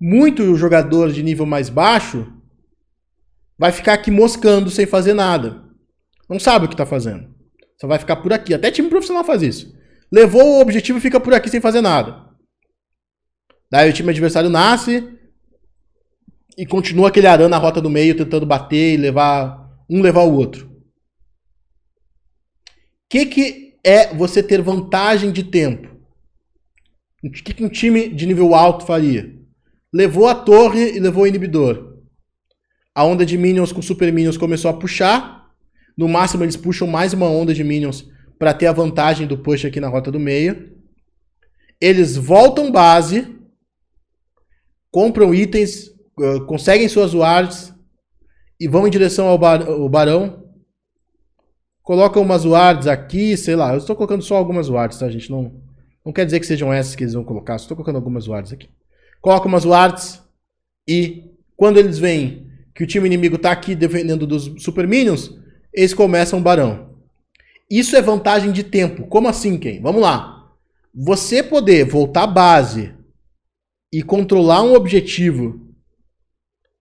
muito 0.00 0.54
jogador 0.56 1.10
de 1.10 1.22
nível 1.22 1.46
mais 1.46 1.68
baixo 1.68 2.32
vai 3.58 3.72
ficar 3.72 3.94
aqui 3.94 4.10
moscando 4.10 4.70
sem 4.70 4.86
fazer 4.86 5.14
nada. 5.14 5.64
Não 6.28 6.38
sabe 6.38 6.64
o 6.64 6.68
que 6.68 6.74
está 6.74 6.86
fazendo. 6.86 7.34
Só 7.80 7.86
vai 7.86 7.98
ficar 7.98 8.16
por 8.16 8.32
aqui. 8.32 8.54
Até 8.54 8.70
time 8.70 8.88
profissional 8.88 9.24
faz 9.24 9.42
isso. 9.42 9.76
Levou 10.10 10.42
o 10.42 10.60
objetivo 10.60 10.98
e 10.98 11.00
fica 11.00 11.20
por 11.20 11.34
aqui 11.34 11.48
sem 11.48 11.60
fazer 11.60 11.80
nada. 11.80 12.26
Daí 13.70 13.90
o 13.90 13.92
time 13.92 14.10
adversário 14.10 14.48
nasce 14.48 15.12
e 16.56 16.64
continua 16.64 17.08
aquele 17.08 17.26
arando 17.26 17.50
na 17.50 17.58
rota 17.58 17.80
do 17.80 17.90
meio, 17.90 18.16
tentando 18.16 18.46
bater 18.46 18.94
e 18.94 18.96
levar 18.96 19.66
um 19.88 20.00
levar 20.00 20.22
o 20.22 20.34
outro. 20.34 20.66
O 20.66 20.70
que, 23.08 23.26
que 23.26 23.78
é 23.84 24.14
você 24.14 24.42
ter 24.42 24.62
vantagem 24.62 25.30
de 25.30 25.44
tempo? 25.44 25.94
O 27.22 27.30
que, 27.30 27.54
que 27.54 27.64
um 27.64 27.68
time 27.68 28.08
de 28.08 28.26
nível 28.26 28.54
alto 28.54 28.86
faria? 28.86 29.34
Levou 29.92 30.28
a 30.28 30.34
torre 30.34 30.96
e 30.96 31.00
levou 31.00 31.24
o 31.24 31.26
inibidor. 31.26 31.98
A 32.94 33.04
onda 33.04 33.26
de 33.26 33.36
minions 33.36 33.72
com 33.72 33.82
super 33.82 34.12
minions 34.12 34.36
começou 34.36 34.70
a 34.70 34.74
puxar. 34.74 35.35
No 35.96 36.08
máximo 36.08 36.44
eles 36.44 36.56
puxam 36.56 36.86
mais 36.86 37.12
uma 37.12 37.26
onda 37.26 37.54
de 37.54 37.64
minions 37.64 38.06
para 38.38 38.52
ter 38.52 38.66
a 38.66 38.72
vantagem 38.72 39.26
do 39.26 39.38
push 39.38 39.64
aqui 39.64 39.80
na 39.80 39.88
rota 39.88 40.10
do 40.10 40.20
meio. 40.20 40.76
Eles 41.80 42.16
voltam 42.16 42.70
base, 42.70 43.34
compram 44.90 45.34
itens, 45.34 45.88
uh, 46.18 46.44
conseguem 46.46 46.88
suas 46.88 47.14
wards 47.14 47.74
e 48.60 48.68
vão 48.68 48.86
em 48.86 48.90
direção 48.90 49.26
ao, 49.28 49.38
bar 49.38 49.66
ao 49.66 49.88
barão. 49.88 50.44
Colocam 51.82 52.22
umas 52.22 52.44
wards 52.44 52.86
aqui, 52.86 53.36
sei 53.36 53.54
lá. 53.54 53.72
Eu 53.72 53.78
estou 53.78 53.94
colocando 53.96 54.22
só 54.22 54.36
algumas 54.36 54.68
wards, 54.68 54.98
tá, 54.98 55.08
gente? 55.08 55.30
Não, 55.30 55.62
não 56.04 56.12
quer 56.12 56.24
dizer 56.24 56.40
que 56.40 56.46
sejam 56.46 56.72
essas 56.72 56.94
que 56.94 57.04
eles 57.04 57.14
vão 57.14 57.24
colocar. 57.24 57.56
Estou 57.56 57.76
colocando 57.76 57.96
algumas 57.96 58.26
wards 58.26 58.52
aqui. 58.52 58.68
Coloca 59.20 59.46
umas 59.46 59.64
wards 59.64 60.22
e 60.86 61.24
quando 61.56 61.78
eles 61.78 61.98
veem 61.98 62.50
que 62.74 62.84
o 62.84 62.86
time 62.86 63.06
inimigo 63.06 63.36
está 63.36 63.50
aqui 63.50 63.74
defendendo 63.74 64.26
dos 64.26 64.62
super 64.62 64.86
minions, 64.86 65.32
eles 65.76 65.92
começam 65.92 66.42
barão. 66.42 66.96
Isso 67.70 67.94
é 67.94 68.00
vantagem 68.00 68.50
de 68.50 68.64
tempo. 68.64 69.06
Como 69.06 69.28
assim, 69.28 69.58
Ken? 69.58 69.80
Vamos 69.82 70.00
lá. 70.00 70.50
Você 70.94 71.42
poder 71.42 71.84
voltar 71.84 72.22
à 72.22 72.26
base 72.26 72.94
e 73.92 74.02
controlar 74.02 74.62
um 74.62 74.74
objetivo 74.74 75.60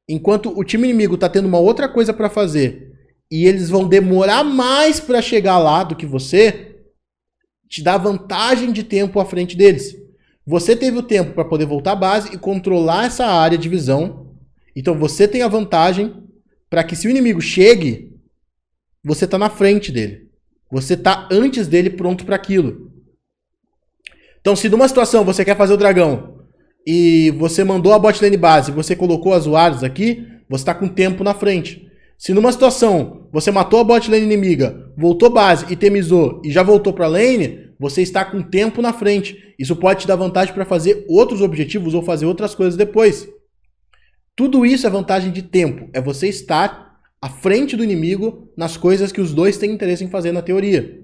enquanto 0.08 0.58
o 0.58 0.64
time 0.64 0.88
inimigo 0.88 1.16
está 1.16 1.28
tendo 1.28 1.48
uma 1.48 1.60
outra 1.60 1.90
coisa 1.90 2.14
para 2.14 2.30
fazer 2.30 2.94
e 3.30 3.46
eles 3.46 3.70
vão 3.70 3.88
demorar 3.88 4.44
mais 4.44 5.00
para 5.00 5.22
chegar 5.22 5.58
lá 5.58 5.84
do 5.84 5.96
que 5.96 6.06
você, 6.06 6.78
te 7.68 7.84
dá 7.84 7.98
vantagem 7.98 8.72
de 8.72 8.84
tempo 8.84 9.20
à 9.20 9.26
frente 9.26 9.58
deles. 9.58 9.96
Você 10.46 10.76
teve 10.76 11.00
o 11.00 11.04
tempo 11.04 11.34
para 11.34 11.44
poder 11.44 11.66
voltar 11.66 11.94
à 11.94 11.96
base 11.96 12.34
e 12.34 12.38
controlar 12.38 13.08
essa 13.08 13.26
área 13.26 13.58
de 13.58 13.68
visão. 13.68 14.32
Então 14.76 14.98
você 14.98 15.28
tem 15.28 15.42
a 15.42 15.48
vantagem 15.48 16.24
para 16.70 16.84
que 16.84 16.96
se 16.96 17.08
o 17.08 17.10
inimigo 17.10 17.42
chegue, 17.42 18.15
você 19.06 19.26
está 19.26 19.38
na 19.38 19.52
frente 19.52 19.92
dele. 19.92 20.28
Você 20.72 20.96
está 20.96 21.30
antes 21.32 21.68
dele 21.68 21.92
pronto 21.92 22.26
para 22.26 22.36
aquilo. 22.36 22.92
Então, 24.42 24.56
se 24.56 24.68
numa 24.68 24.88
situação 24.88 25.24
você 25.24 25.46
quer 25.46 25.56
fazer 25.56 25.74
o 25.74 25.78
dragão 25.78 26.40
e 26.86 27.32
você 27.38 27.64
mandou 27.64 27.94
a 27.94 28.00
bot 28.00 28.20
lane 28.22 28.36
base, 28.36 28.72
você 28.72 28.96
colocou 28.96 29.34
as 29.34 29.46
wards 29.46 29.84
aqui, 29.84 30.28
você 30.50 30.64
está 30.64 30.74
com 30.74 30.88
tempo 30.88 31.24
na 31.24 31.36
frente. 31.36 31.88
Se 32.18 32.34
numa 32.34 32.52
situação 32.52 33.28
você 33.32 33.52
matou 33.52 33.80
a 33.80 33.84
bot 33.84 34.10
lane 34.10 34.26
inimiga, 34.26 34.92
voltou 34.98 35.30
base 35.30 35.66
e 35.72 35.76
temizou 35.76 36.42
e 36.44 36.52
já 36.52 36.64
voltou 36.64 36.92
para 36.92 37.08
lane, 37.08 37.70
você 37.80 38.02
está 38.02 38.26
com 38.26 38.42
tempo 38.42 38.82
na 38.82 38.92
frente. 38.92 39.54
Isso 39.60 39.76
pode 39.76 40.02
te 40.02 40.08
dar 40.08 40.16
vantagem 40.16 40.54
para 40.54 40.66
fazer 40.66 41.06
outros 41.08 41.42
objetivos 41.42 41.94
ou 41.94 42.02
fazer 42.02 42.26
outras 42.26 42.56
coisas 42.56 42.76
depois. 42.76 43.28
Tudo 44.36 44.66
isso 44.66 44.88
é 44.88 44.90
vantagem 44.90 45.32
de 45.32 45.44
tempo. 45.44 45.90
É 45.94 46.02
você 46.02 46.28
estar 46.28 46.85
à 47.22 47.30
frente 47.30 47.76
do 47.76 47.84
inimigo 47.84 48.52
nas 48.58 48.78
coisas 48.78 49.12
que 49.12 49.22
os 49.22 49.34
dois 49.34 49.58
têm 49.58 49.72
interesse 49.72 50.04
em 50.04 50.10
fazer 50.10 50.32
na 50.32 50.42
teoria. 50.42 51.04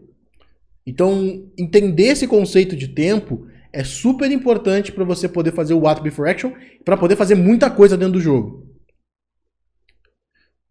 Então, 0.86 1.50
entender 1.58 2.08
esse 2.08 2.28
conceito 2.28 2.76
de 2.76 2.88
tempo 2.88 3.48
é 3.74 3.84
super 3.84 4.32
importante 4.32 4.92
para 4.92 5.04
você 5.04 5.28
poder 5.30 5.54
fazer 5.54 5.74
o 5.74 5.88
ato 5.88 6.02
before 6.02 6.30
action, 6.30 6.52
para 6.84 6.98
poder 6.98 7.16
fazer 7.16 7.36
muita 7.36 7.70
coisa 7.70 7.96
dentro 7.96 8.14
do 8.14 8.22
jogo. 8.22 8.68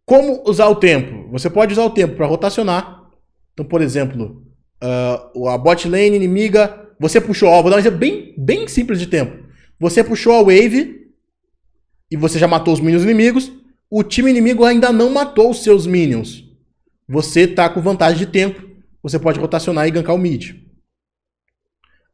Como 0.05 0.43
usar 0.47 0.69
o 0.69 0.77
tempo? 0.77 1.31
Você 1.31 1.49
pode 1.49 1.73
usar 1.73 1.85
o 1.85 1.91
tempo 1.91 2.17
para 2.17 2.27
rotacionar. 2.27 3.09
Então, 3.53 3.65
por 3.65 3.81
exemplo, 3.81 4.45
uh, 4.83 5.49
a 5.49 5.57
bot 5.57 5.89
lane 5.89 6.17
inimiga, 6.17 6.91
você 6.99 7.21
puxou, 7.21 7.49
ó, 7.49 7.63
vou 7.63 7.71
dar 7.71 7.77
um 7.77 7.81
exemplo 7.81 7.99
bem, 7.99 8.35
bem 8.37 8.67
simples 8.67 8.99
de 8.99 9.07
tempo. 9.07 9.49
Você 9.79 10.03
puxou 10.03 10.35
a 10.35 10.43
wave 10.43 11.09
e 12.11 12.17
você 12.17 12.39
já 12.39 12.49
matou 12.49 12.75
os 12.75 12.81
minions 12.81 13.05
inimigos 13.05 13.53
o 13.91 14.05
time 14.05 14.31
inimigo 14.31 14.65
ainda 14.65 14.93
não 14.93 15.11
matou 15.11 15.51
os 15.51 15.65
seus 15.65 15.87
minions. 15.87 16.45
Você 17.09 17.47
tá 17.47 17.69
com 17.69 17.81
vantagem 17.81 18.19
de 18.19 18.27
tempo. 18.27 18.71
Você 19.03 19.19
pode 19.19 19.41
rotacionar 19.41 19.89
e 19.89 19.91
gankar 19.91 20.15
o 20.15 20.19
mid. 20.19 20.55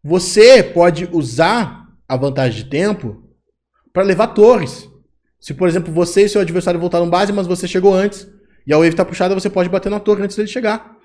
Você 0.02 0.62
pode 0.62 1.08
usar 1.12 1.86
a 2.08 2.16
vantagem 2.16 2.64
de 2.64 2.70
tempo 2.70 3.28
para 3.92 4.04
levar 4.04 4.28
torres. 4.28 4.88
Se, 5.38 5.52
por 5.52 5.68
exemplo, 5.68 5.92
você 5.92 6.24
e 6.24 6.28
seu 6.28 6.40
adversário 6.40 6.80
voltaram 6.80 7.10
base, 7.10 7.32
mas 7.32 7.46
você 7.46 7.68
chegou 7.68 7.94
antes, 7.94 8.26
e 8.66 8.72
a 8.72 8.76
wave 8.76 8.90
está 8.90 9.04
puxada, 9.04 9.34
você 9.34 9.50
pode 9.50 9.68
bater 9.68 9.90
na 9.90 10.00
torre 10.00 10.22
antes 10.22 10.36
dele 10.36 10.48
chegar. 10.48 10.96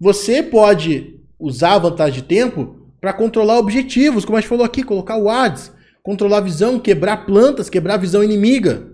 Você 0.00 0.42
pode 0.42 1.20
usar 1.38 1.74
a 1.74 1.78
vantagem 1.78 2.22
de 2.22 2.26
tempo 2.26 2.90
para 3.00 3.12
controlar 3.12 3.58
objetivos, 3.58 4.24
como 4.24 4.36
a 4.36 4.40
gente 4.40 4.48
falou 4.48 4.64
aqui, 4.64 4.82
colocar 4.82 5.16
wards, 5.16 5.72
controlar 6.02 6.38
a 6.38 6.42
visão, 6.42 6.80
quebrar 6.80 7.26
plantas, 7.26 7.70
quebrar 7.70 7.98
visão 7.98 8.24
inimiga. 8.24 8.93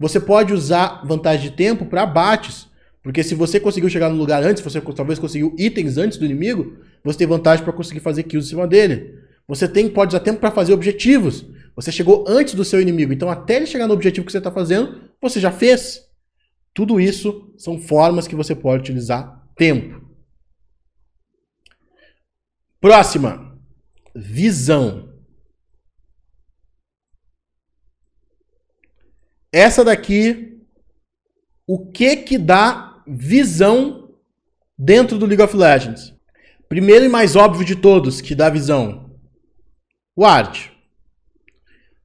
Você 0.00 0.18
pode 0.18 0.54
usar 0.54 1.02
vantagem 1.04 1.50
de 1.50 1.54
tempo 1.54 1.84
para 1.84 2.02
abates. 2.02 2.66
Porque 3.02 3.22
se 3.22 3.34
você 3.34 3.60
conseguiu 3.60 3.90
chegar 3.90 4.08
no 4.08 4.16
lugar 4.16 4.42
antes, 4.42 4.62
você 4.62 4.80
talvez 4.80 5.18
conseguiu 5.18 5.54
itens 5.58 5.98
antes 5.98 6.16
do 6.16 6.24
inimigo, 6.24 6.78
você 7.04 7.18
tem 7.18 7.26
vantagem 7.26 7.64
para 7.64 7.72
conseguir 7.72 8.00
fazer 8.00 8.22
kills 8.22 8.46
em 8.46 8.50
cima 8.50 8.66
dele. 8.66 9.14
Você 9.46 9.68
tem, 9.68 9.88
pode 9.88 10.14
usar 10.14 10.20
tempo 10.20 10.40
para 10.40 10.50
fazer 10.50 10.72
objetivos. 10.72 11.44
Você 11.76 11.92
chegou 11.92 12.24
antes 12.26 12.54
do 12.54 12.64
seu 12.64 12.80
inimigo. 12.80 13.12
Então, 13.12 13.30
até 13.30 13.56
ele 13.56 13.66
chegar 13.66 13.86
no 13.86 13.94
objetivo 13.94 14.24
que 14.24 14.32
você 14.32 14.38
está 14.38 14.50
fazendo, 14.50 15.10
você 15.20 15.38
já 15.38 15.50
fez. 15.50 16.02
Tudo 16.72 17.00
isso 17.00 17.52
são 17.58 17.78
formas 17.78 18.26
que 18.26 18.34
você 18.34 18.54
pode 18.54 18.82
utilizar 18.82 19.46
tempo. 19.56 20.00
Próxima. 22.80 23.58
Visão. 24.14 25.09
Essa 29.52 29.84
daqui, 29.84 30.58
o 31.66 31.90
que 31.90 32.16
que 32.16 32.38
dá 32.38 33.02
visão 33.06 34.10
dentro 34.78 35.18
do 35.18 35.26
League 35.26 35.42
of 35.42 35.56
Legends? 35.56 36.14
Primeiro 36.68 37.04
e 37.04 37.08
mais 37.08 37.34
óbvio 37.34 37.64
de 37.64 37.74
todos 37.74 38.20
que 38.20 38.34
dá 38.34 38.48
visão. 38.48 39.10
Ward. 40.16 40.70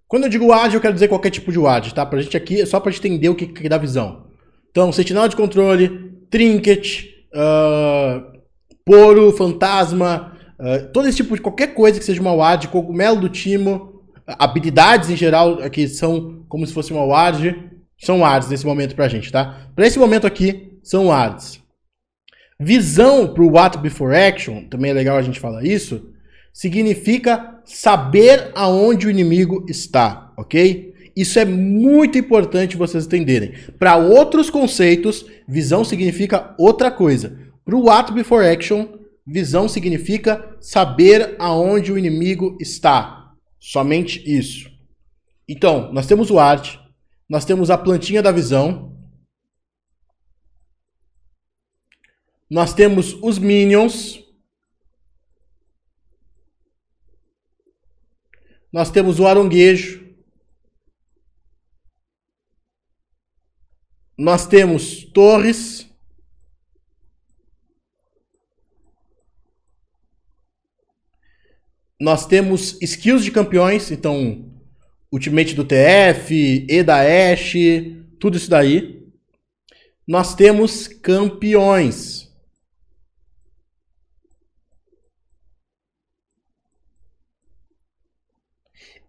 Quando 0.08 0.24
eu 0.24 0.30
digo 0.30 0.48
ward, 0.48 0.74
eu 0.74 0.82
quero 0.82 0.94
dizer 0.94 1.08
qualquer 1.08 1.30
tipo 1.30 1.52
de 1.52 1.60
ward, 1.60 1.94
tá? 1.94 2.06
Pra 2.06 2.22
gente 2.22 2.38
aqui, 2.38 2.62
é 2.62 2.66
só 2.66 2.80
pra 2.80 2.92
gente 2.92 3.08
entender 3.08 3.30
o 3.30 3.36
que, 3.36 3.48
que 3.48 3.70
dá 3.70 3.78
visão. 3.78 4.28
Então, 4.72 4.92
sentinela 4.92 5.30
de 5.30 5.36
controle, 5.36 6.12
trinket, 6.30 7.06
uh, 7.34 8.40
poro, 8.84 9.32
fantasma, 9.34 10.38
uh, 10.60 10.92
todo 10.92 11.08
esse 11.08 11.18
tipo 11.18 11.36
de 11.36 11.42
qualquer 11.42 11.74
coisa 11.74 12.00
que 12.00 12.06
seja 12.06 12.22
uma 12.22 12.34
ward, 12.34 12.68
cogumelo 12.70 13.20
do 13.20 13.30
timo, 13.30 13.95
habilidades 14.28 15.10
em 15.10 15.16
geral 15.16 15.62
aqui 15.62 15.88
são 15.88 16.44
como 16.48 16.66
se 16.66 16.74
fosse 16.74 16.92
uma 16.92 17.06
ward, 17.06 17.56
são 17.98 18.22
wards 18.22 18.50
nesse 18.50 18.66
momento 18.66 18.96
pra 18.96 19.08
gente, 19.08 19.32
tá? 19.32 19.70
Para 19.76 19.88
esse 19.88 20.00
momento 20.00 20.28
aqui, 20.28 20.80
são 20.84 21.08
wards. 21.08 21.62
Visão 22.60 23.34
pro 23.34 23.52
What 23.52 23.78
Before 23.80 24.16
Action, 24.16 24.64
também 24.70 24.92
é 24.92 24.94
legal 24.94 25.18
a 25.18 25.22
gente 25.22 25.40
falar 25.40 25.66
isso, 25.66 26.10
significa 26.54 27.60
saber 27.66 28.52
aonde 28.56 29.08
o 29.08 29.10
inimigo 29.10 29.66
está, 29.68 30.32
ok? 30.38 30.94
Isso 31.16 31.40
é 31.40 31.46
muito 31.46 32.18
importante 32.18 32.78
vocês 32.78 33.06
entenderem. 33.06 33.54
Para 33.80 33.98
outros 33.98 34.50
conceitos, 34.50 35.26
visão 35.48 35.84
significa 35.84 36.54
outra 36.58 36.92
coisa. 36.92 37.38
Para 37.64 37.76
o 37.76 37.86
What 37.86 38.14
Before 38.14 38.46
Action, 38.46 38.88
visão 39.26 39.68
significa 39.68 40.56
saber 40.60 41.36
aonde 41.40 41.92
o 41.92 41.98
inimigo 41.98 42.58
está. 42.60 43.25
Somente 43.68 44.22
isso. 44.32 44.70
Então, 45.50 45.92
nós 45.92 46.06
temos 46.06 46.30
o 46.30 46.38
arte, 46.38 46.80
nós 47.28 47.44
temos 47.44 47.72
a 47.72 47.78
plantinha 47.78 48.22
da 48.22 48.32
visão, 48.32 48.96
nós 52.48 52.76
temos 52.76 53.14
os 53.24 53.40
minions, 53.40 54.24
nós 58.72 58.92
temos 58.92 59.20
o 59.20 59.26
aronguejo, 59.26 60.16
nós 64.16 64.46
temos 64.46 65.06
torres, 65.06 65.90
Nós 72.00 72.26
temos 72.26 72.78
skills 72.82 73.24
de 73.24 73.32
campeões, 73.32 73.90
então 73.90 74.52
Ultimate 75.12 75.54
do 75.54 75.64
TF, 75.64 76.66
E 76.68 76.84
da 76.84 76.98
Ashe, 77.32 78.04
tudo 78.20 78.36
isso 78.36 78.50
daí. 78.50 79.08
Nós 80.06 80.36
temos 80.36 80.88
campeões. 80.88 82.30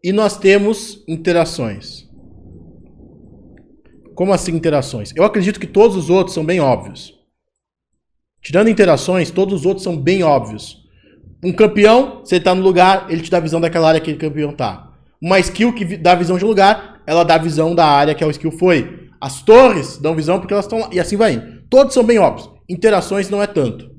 E 0.02 0.12
nós 0.12 0.38
temos 0.38 1.02
interações. 1.08 2.08
Como 4.14 4.32
assim 4.32 4.52
interações? 4.52 5.12
Eu 5.16 5.24
acredito 5.24 5.58
que 5.58 5.66
todos 5.66 5.96
os 5.96 6.08
outros 6.08 6.34
são 6.34 6.44
bem 6.44 6.60
óbvios. 6.60 7.18
Tirando 8.40 8.70
interações, 8.70 9.32
todos 9.32 9.60
os 9.60 9.66
outros 9.66 9.82
são 9.82 10.00
bem 10.00 10.22
óbvios. 10.22 10.85
Um 11.46 11.52
campeão, 11.52 12.22
você 12.24 12.38
está 12.38 12.52
no 12.52 12.60
lugar, 12.60 13.06
ele 13.08 13.22
te 13.22 13.30
dá 13.30 13.38
visão 13.38 13.60
daquela 13.60 13.86
área 13.86 14.00
que 14.00 14.10
o 14.10 14.18
campeão 14.18 14.52
tá. 14.52 14.92
Uma 15.22 15.38
skill 15.38 15.72
que 15.72 15.96
dá 15.96 16.12
visão 16.16 16.36
de 16.36 16.44
lugar, 16.44 17.00
ela 17.06 17.22
dá 17.22 17.38
visão 17.38 17.72
da 17.72 17.86
área 17.86 18.16
que 18.16 18.24
a 18.24 18.28
skill 18.30 18.50
foi. 18.50 19.10
As 19.20 19.42
torres 19.42 19.96
dão 19.96 20.16
visão 20.16 20.40
porque 20.40 20.52
elas 20.52 20.64
estão 20.64 20.80
lá. 20.80 20.88
E 20.90 20.98
assim 20.98 21.16
vai. 21.16 21.40
Todos 21.70 21.94
são 21.94 22.02
bem 22.02 22.18
óbvios. 22.18 22.50
Interações 22.68 23.30
não 23.30 23.40
é 23.40 23.46
tanto. 23.46 23.94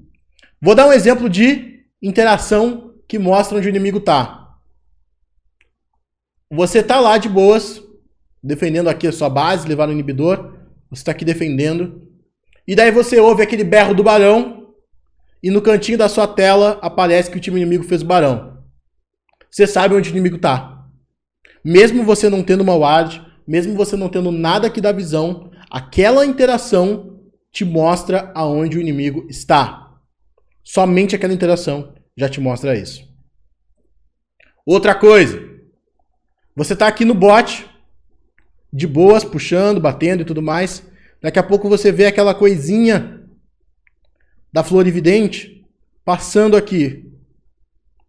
Vou 0.61 0.75
dar 0.75 0.87
um 0.87 0.91
exemplo 0.91 1.29
de 1.29 1.85
interação 2.03 2.91
que 3.07 3.17
mostra 3.17 3.57
onde 3.57 3.69
o 3.69 3.69
inimigo 3.69 4.01
tá. 4.01 4.57
Você 6.51 6.83
tá 6.83 6.99
lá 6.99 7.17
de 7.17 7.29
boas, 7.29 7.81
defendendo 8.43 8.89
aqui 8.89 9.07
a 9.07 9.11
sua 9.13 9.29
base, 9.29 9.65
levar 9.65 9.87
o 9.87 9.93
inibidor. 9.93 10.53
Você 10.89 11.01
tá 11.01 11.11
aqui 11.11 11.23
defendendo. 11.23 12.01
E 12.67 12.75
daí 12.75 12.91
você 12.91 13.21
ouve 13.21 13.41
aquele 13.41 13.63
berro 13.63 13.93
do 13.93 14.03
barão. 14.03 14.56
E 15.47 15.49
no 15.49 15.61
cantinho 15.61 15.97
da 15.97 16.09
sua 16.09 16.27
tela 16.27 16.77
aparece 16.81 17.31
que 17.31 17.37
o 17.37 17.39
time 17.39 17.61
inimigo 17.61 17.85
fez 17.85 18.01
o 18.01 18.05
barão. 18.05 18.65
Você 19.49 19.65
sabe 19.65 19.95
onde 19.95 20.09
o 20.09 20.11
inimigo 20.11 20.37
tá. 20.37 20.85
Mesmo 21.63 22.03
você 22.03 22.29
não 22.29 22.43
tendo 22.43 22.59
uma 22.59 22.75
ward, 22.75 23.25
mesmo 23.47 23.73
você 23.73 23.95
não 23.95 24.09
tendo 24.09 24.29
nada 24.29 24.69
que 24.69 24.81
dá 24.81 24.91
visão, 24.91 25.49
aquela 25.71 26.25
interação 26.25 27.21
te 27.49 27.63
mostra 27.63 28.29
aonde 28.35 28.77
o 28.77 28.81
inimigo 28.81 29.25
está. 29.29 29.97
Somente 30.65 31.15
aquela 31.15 31.31
interação 31.31 31.93
já 32.17 32.27
te 32.27 32.41
mostra 32.41 32.77
isso. 32.77 33.07
Outra 34.65 34.93
coisa, 34.93 35.41
você 36.53 36.73
está 36.73 36.89
aqui 36.89 37.05
no 37.05 37.13
bot, 37.13 37.65
de 38.73 38.85
boas, 38.85 39.23
puxando, 39.23 39.79
batendo 39.79 40.23
e 40.23 40.25
tudo 40.25 40.41
mais. 40.41 40.85
Daqui 41.21 41.39
a 41.39 41.43
pouco 41.43 41.69
você 41.69 41.89
vê 41.89 42.05
aquela 42.05 42.35
coisinha 42.35 43.17
da 44.51 44.63
florividente 44.63 45.65
passando 46.03 46.55
aqui. 46.55 47.05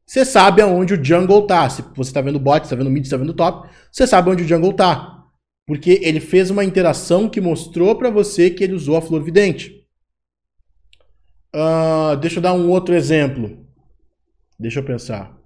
Você 0.07 0.25
sabe 0.25 0.63
aonde 0.63 0.95
o 0.95 1.05
jungle 1.05 1.47
tá. 1.47 1.69
Se 1.69 1.83
você 1.95 2.11
está 2.11 2.21
vendo 2.21 2.39
bot, 2.39 2.63
está 2.63 2.77
vendo 2.77 2.91
mid, 2.91 3.05
está 3.05 3.17
vendo 3.17 3.35
top, 3.35 3.69
você 3.93 4.07
sabe 4.07 4.31
onde 4.31 4.43
o 4.43 4.49
jungle 4.49 4.73
tá. 4.73 5.25
Porque 5.67 6.01
ele 6.03 6.21
fez 6.21 6.49
uma 6.51 6.65
interação 6.65 7.29
que 7.29 7.41
mostrou 7.41 7.95
para 7.97 8.09
você 8.09 8.49
que 8.49 8.65
ele 8.65 8.73
usou 8.73 8.97
a 8.97 9.03
flor 9.03 9.23
vidente. 9.23 9.85
Uh, 11.55 12.17
deixa 12.17 12.39
eu 12.39 12.43
dar 12.43 12.55
um 12.55 12.71
outro 12.71 12.95
exemplo. 12.95 13.67
Deixa 14.59 14.81
eu 14.81 14.85
pensar. 14.85 15.37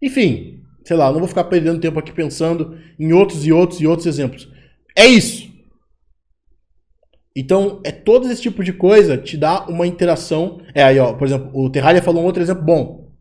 Enfim, 0.00 0.62
sei 0.84 0.96
lá, 0.96 1.10
não 1.10 1.18
vou 1.18 1.28
ficar 1.28 1.44
perdendo 1.44 1.80
tempo 1.80 1.98
aqui 1.98 2.12
pensando 2.12 2.78
em 2.98 3.12
outros 3.12 3.46
e 3.46 3.52
outros 3.52 3.80
e 3.80 3.86
outros 3.86 4.06
exemplos. 4.06 4.48
É 4.96 5.06
isso. 5.06 5.55
Então, 7.38 7.82
é 7.84 7.92
todo 7.92 8.26
esse 8.32 8.40
tipo 8.40 8.64
de 8.64 8.72
coisa 8.72 9.18
te 9.18 9.36
dá 9.36 9.66
uma 9.66 9.86
interação. 9.86 10.62
É 10.74 10.82
aí, 10.82 10.98
ó, 10.98 11.12
por 11.12 11.26
exemplo, 11.26 11.50
o 11.52 11.68
Terraria 11.68 12.00
falou 12.00 12.22
um 12.22 12.26
outro 12.26 12.42
exemplo 12.42 12.64
bom. 12.64 13.12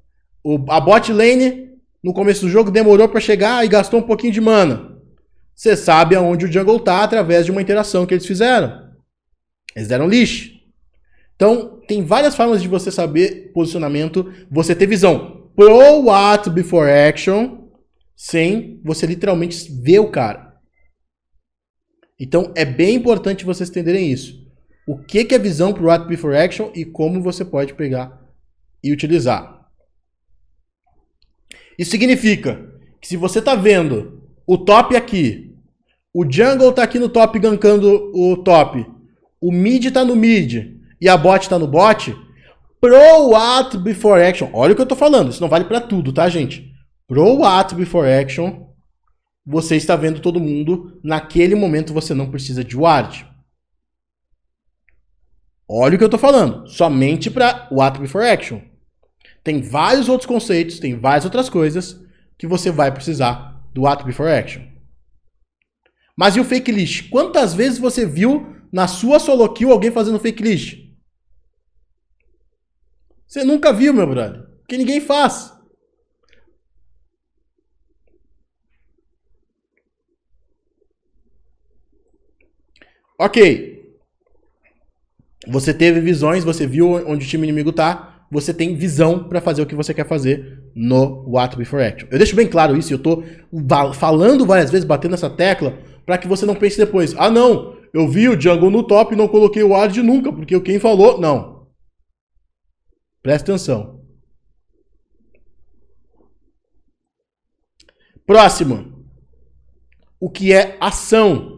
O, 0.41 0.57
a 0.69 0.79
bot 0.79 1.11
lane, 1.11 1.71
no 2.01 2.13
começo 2.13 2.45
do 2.45 2.49
jogo, 2.49 2.71
demorou 2.71 3.09
para 3.09 3.19
chegar 3.19 3.65
e 3.65 3.67
gastou 3.67 3.99
um 3.99 4.03
pouquinho 4.03 4.31
de 4.31 4.39
mana. 4.39 4.95
Você 5.53 5.75
sabe 5.75 6.15
aonde 6.15 6.45
o 6.45 6.51
jungle 6.51 6.79
tá 6.79 7.03
através 7.03 7.45
de 7.45 7.51
uma 7.51 7.61
interação 7.61 8.05
que 8.05 8.13
eles 8.13 8.25
fizeram. 8.25 8.85
Eles 9.75 9.89
deram 9.89 10.07
lixo. 10.07 10.51
Então, 11.35 11.81
tem 11.85 12.01
várias 12.05 12.37
formas 12.37 12.61
de 12.61 12.69
você 12.69 12.89
saber 12.89 13.51
posicionamento, 13.53 14.31
você 14.49 14.73
ter 14.73 14.85
visão 14.85 15.49
pro 15.57 16.03
what 16.03 16.49
before 16.49 16.89
action, 16.89 17.67
sem 18.15 18.79
você 18.81 19.05
literalmente 19.05 19.69
ver 19.81 19.99
o 19.99 20.09
cara. 20.09 20.44
Então, 22.19 22.51
é 22.55 22.63
bem 22.63 22.95
importante 22.95 23.45
vocês 23.45 23.69
entenderem 23.69 24.11
isso. 24.11 24.43
O 24.87 24.97
que, 24.97 25.25
que 25.25 25.35
é 25.35 25.39
visão 25.39 25.73
pro 25.73 25.87
what 25.87 26.07
before 26.07 26.37
action 26.37 26.71
e 26.73 26.85
como 26.85 27.21
você 27.21 27.43
pode 27.43 27.73
pegar 27.73 28.21
e 28.83 28.91
utilizar. 28.91 29.65
Isso 31.77 31.91
significa 31.91 32.71
que 33.01 33.07
se 33.07 33.17
você 33.17 33.39
está 33.39 33.55
vendo 33.55 34.23
o 34.47 34.57
top 34.57 34.95
aqui. 34.95 35.53
O 36.13 36.23
jungle 36.29 36.71
tá 36.71 36.83
aqui 36.83 36.99
no 36.99 37.09
top 37.09 37.37
gankando 37.39 38.11
o 38.13 38.37
top. 38.37 38.85
O 39.41 39.51
mid 39.51 39.91
tá 39.91 40.05
no 40.05 40.15
mid 40.15 40.77
e 41.01 41.09
a 41.09 41.17
bot 41.17 41.49
tá 41.49 41.59
no 41.59 41.67
bot. 41.67 42.15
Pro 42.79 43.35
at 43.35 43.75
before 43.77 44.21
action. 44.21 44.49
Olha 44.53 44.73
o 44.73 44.75
que 44.75 44.81
eu 44.81 44.85
tô 44.85 44.95
falando. 44.95 45.31
Isso 45.31 45.41
não 45.41 45.49
vale 45.49 45.65
para 45.65 45.81
tudo, 45.81 46.13
tá, 46.13 46.29
gente? 46.29 46.71
Pro 47.07 47.43
at 47.43 47.73
before 47.73 48.07
action. 48.07 48.64
Você 49.45 49.75
está 49.75 49.95
vendo 49.95 50.19
todo 50.19 50.39
mundo. 50.39 50.99
Naquele 51.03 51.55
momento 51.55 51.93
você 51.93 52.13
não 52.13 52.31
precisa 52.31 52.63
de 52.63 52.75
ward. 52.75 53.27
Olha 55.67 55.95
o 55.95 55.97
que 55.97 56.03
eu 56.03 56.09
tô 56.09 56.17
falando. 56.17 56.67
Somente 56.67 57.29
para 57.29 57.67
o 57.71 57.81
at 57.81 57.99
before 57.99 58.27
action. 58.27 58.61
Tem 59.43 59.61
vários 59.61 60.09
outros 60.09 60.27
conceitos, 60.27 60.79
tem 60.79 60.99
várias 60.99 61.25
outras 61.25 61.49
coisas 61.49 62.03
que 62.37 62.47
você 62.47 62.71
vai 62.71 62.91
precisar 62.91 63.63
do 63.73 63.85
ato 63.85 64.05
before 64.05 64.31
action. 64.31 64.63
Mas 66.17 66.35
e 66.35 66.39
o 66.39 66.45
fake 66.45 66.71
list? 66.71 67.09
Quantas 67.09 67.53
vezes 67.53 67.77
você 67.77 68.05
viu 68.05 68.55
na 68.71 68.87
sua 68.87 69.19
solo 69.19 69.47
kill 69.53 69.71
alguém 69.71 69.91
fazendo 69.91 70.19
fake 70.19 70.41
list? 70.41 70.77
Você 73.27 73.43
nunca 73.43 73.73
viu, 73.73 73.93
meu 73.93 74.07
brother. 74.07 74.43
Porque 74.59 74.77
ninguém 74.77 75.01
faz. 75.01 75.54
Ok. 83.19 83.95
Você 85.47 85.73
teve 85.73 85.99
visões, 85.99 86.43
você 86.43 86.65
viu 86.65 86.91
onde 87.07 87.25
o 87.25 87.29
time 87.29 87.47
inimigo 87.47 87.71
tá 87.71 88.15
você 88.29 88.53
tem 88.53 88.75
visão 88.75 89.27
para 89.29 89.41
fazer 89.41 89.61
o 89.61 89.65
que 89.65 89.75
você 89.75 89.93
quer 89.93 90.07
fazer 90.07 90.61
no 90.75 91.23
What 91.29 91.55
Before 91.55 91.83
Action. 91.83 92.07
Eu 92.11 92.17
deixo 92.17 92.35
bem 92.35 92.47
claro 92.47 92.75
isso, 92.75 92.93
eu 92.93 92.99
tô 92.99 93.23
falando 93.93 94.45
várias 94.45 94.71
vezes, 94.71 94.85
batendo 94.85 95.13
essa 95.13 95.29
tecla, 95.29 95.77
para 96.05 96.17
que 96.17 96.27
você 96.27 96.45
não 96.45 96.55
pense 96.55 96.77
depois, 96.77 97.13
ah 97.17 97.29
não, 97.29 97.77
eu 97.93 98.07
vi 98.07 98.27
o 98.27 98.35
Django 98.35 98.69
no 98.69 98.83
top 98.83 99.13
e 99.13 99.17
não 99.17 99.27
coloquei 99.27 99.63
o 99.63 99.69
Ward 99.69 100.01
nunca, 100.01 100.31
porque 100.31 100.59
quem 100.59 100.79
falou, 100.79 101.19
não. 101.19 101.67
Presta 103.21 103.51
atenção. 103.51 104.01
Próximo. 108.25 109.05
O 110.19 110.29
que 110.29 110.51
é 110.51 110.77
ação? 110.79 111.54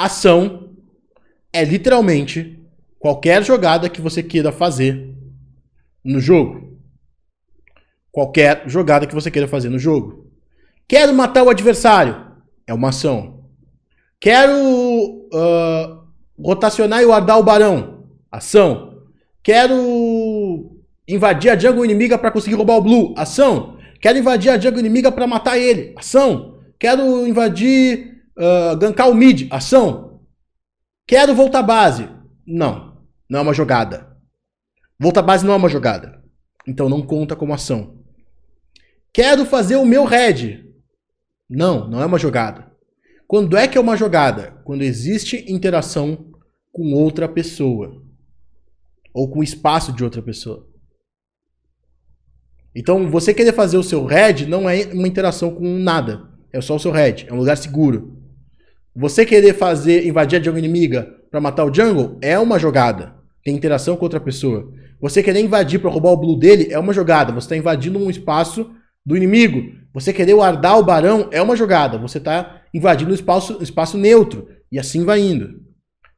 Ação 0.00 0.70
é 1.52 1.62
literalmente 1.62 2.58
qualquer 2.98 3.44
jogada 3.44 3.86
que 3.86 4.00
você 4.00 4.22
queira 4.22 4.50
fazer 4.50 5.14
no 6.02 6.18
jogo. 6.18 6.78
Qualquer 8.10 8.62
jogada 8.66 9.06
que 9.06 9.14
você 9.14 9.30
queira 9.30 9.46
fazer 9.46 9.68
no 9.68 9.78
jogo. 9.78 10.26
Quero 10.88 11.12
matar 11.12 11.42
o 11.42 11.50
adversário. 11.50 12.16
É 12.66 12.72
uma 12.72 12.88
ação. 12.88 13.44
Quero 14.18 14.54
uh, 14.54 16.02
rotacionar 16.42 17.02
e 17.02 17.06
guardar 17.06 17.38
o 17.38 17.42
barão. 17.42 18.06
Ação. 18.32 19.02
Quero 19.42 20.80
invadir 21.06 21.50
a 21.50 21.58
jungle 21.58 21.84
inimiga 21.84 22.16
para 22.16 22.30
conseguir 22.30 22.56
roubar 22.56 22.78
o 22.78 22.82
blue. 22.82 23.14
Ação. 23.18 23.76
Quero 24.00 24.16
invadir 24.16 24.50
a 24.50 24.58
jungle 24.58 24.80
inimiga 24.80 25.12
para 25.12 25.26
matar 25.26 25.58
ele. 25.58 25.92
Ação. 25.94 26.58
Quero 26.78 27.26
invadir 27.26 28.09
uh, 28.40 28.76
gankar 28.76 29.08
o 29.08 29.14
mid, 29.14 29.46
ação. 29.50 30.20
Quero 31.06 31.34
voltar 31.34 31.62
base. 31.62 32.08
Não, 32.46 33.04
não 33.28 33.40
é 33.40 33.42
uma 33.42 33.54
jogada. 33.54 34.16
Voltar 34.98 35.22
base 35.22 35.44
não 35.44 35.52
é 35.52 35.56
uma 35.56 35.68
jogada. 35.68 36.22
Então 36.66 36.88
não 36.88 37.02
conta 37.02 37.36
como 37.36 37.54
ação. 37.54 38.00
Quero 39.12 39.44
fazer 39.44 39.76
o 39.76 39.84
meu 39.84 40.04
red. 40.04 40.64
Não, 41.48 41.88
não 41.88 42.00
é 42.00 42.06
uma 42.06 42.18
jogada. 42.18 42.70
Quando 43.26 43.56
é 43.56 43.66
que 43.68 43.76
é 43.76 43.80
uma 43.80 43.96
jogada? 43.96 44.60
Quando 44.64 44.82
existe 44.82 45.50
interação 45.50 46.32
com 46.72 46.92
outra 46.92 47.28
pessoa. 47.28 48.02
Ou 49.12 49.28
com 49.28 49.40
o 49.40 49.44
espaço 49.44 49.92
de 49.92 50.04
outra 50.04 50.22
pessoa. 50.22 50.68
Então, 52.74 53.10
você 53.10 53.34
querer 53.34 53.52
fazer 53.52 53.76
o 53.76 53.82
seu 53.82 54.04
red 54.04 54.46
não 54.46 54.70
é 54.70 54.84
uma 54.92 55.08
interação 55.08 55.52
com 55.52 55.78
nada. 55.78 56.28
É 56.52 56.60
só 56.60 56.76
o 56.76 56.78
seu 56.78 56.92
red. 56.92 57.26
É 57.26 57.32
um 57.32 57.38
lugar 57.38 57.56
seguro. 57.56 58.19
Você 58.94 59.24
querer 59.24 59.54
fazer, 59.54 60.06
invadir 60.06 60.40
a 60.40 60.42
jungle 60.42 60.58
inimiga 60.58 61.16
para 61.30 61.40
matar 61.40 61.64
o 61.64 61.72
jungle 61.72 62.18
é 62.20 62.38
uma 62.38 62.58
jogada. 62.58 63.14
Tem 63.44 63.54
interação 63.54 63.96
com 63.96 64.04
outra 64.04 64.20
pessoa. 64.20 64.72
Você 65.00 65.22
querer 65.22 65.40
invadir 65.40 65.80
para 65.80 65.90
roubar 65.90 66.10
o 66.10 66.16
blue 66.16 66.38
dele 66.38 66.68
é 66.70 66.78
uma 66.78 66.92
jogada. 66.92 67.32
Você 67.32 67.46
está 67.46 67.56
invadindo 67.56 67.98
um 67.98 68.10
espaço 68.10 68.70
do 69.06 69.16
inimigo. 69.16 69.72
Você 69.94 70.12
querer 70.12 70.34
guardar 70.34 70.78
o 70.78 70.84
barão 70.84 71.28
é 71.32 71.40
uma 71.40 71.56
jogada. 71.56 71.98
Você 71.98 72.18
está 72.18 72.62
invadindo 72.74 73.10
um 73.10 73.14
espaço, 73.14 73.62
espaço 73.62 73.96
neutro. 73.96 74.48
E 74.70 74.78
assim 74.78 75.04
vai 75.04 75.20
indo. 75.20 75.60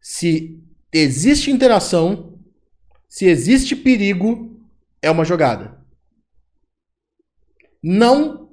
Se 0.00 0.58
existe 0.92 1.50
interação, 1.50 2.38
se 3.08 3.26
existe 3.26 3.76
perigo, 3.76 4.60
é 5.00 5.10
uma 5.10 5.24
jogada. 5.24 5.78
Não 7.82 8.50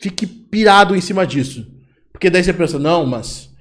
fique 0.00 0.26
pirado 0.26 0.96
em 0.96 1.00
cima 1.00 1.26
disso. 1.26 1.71
Porque 2.22 2.30
daí 2.30 2.44
você 2.44 2.52
pensa, 2.52 2.78
não, 2.78 3.04
mas 3.04 3.52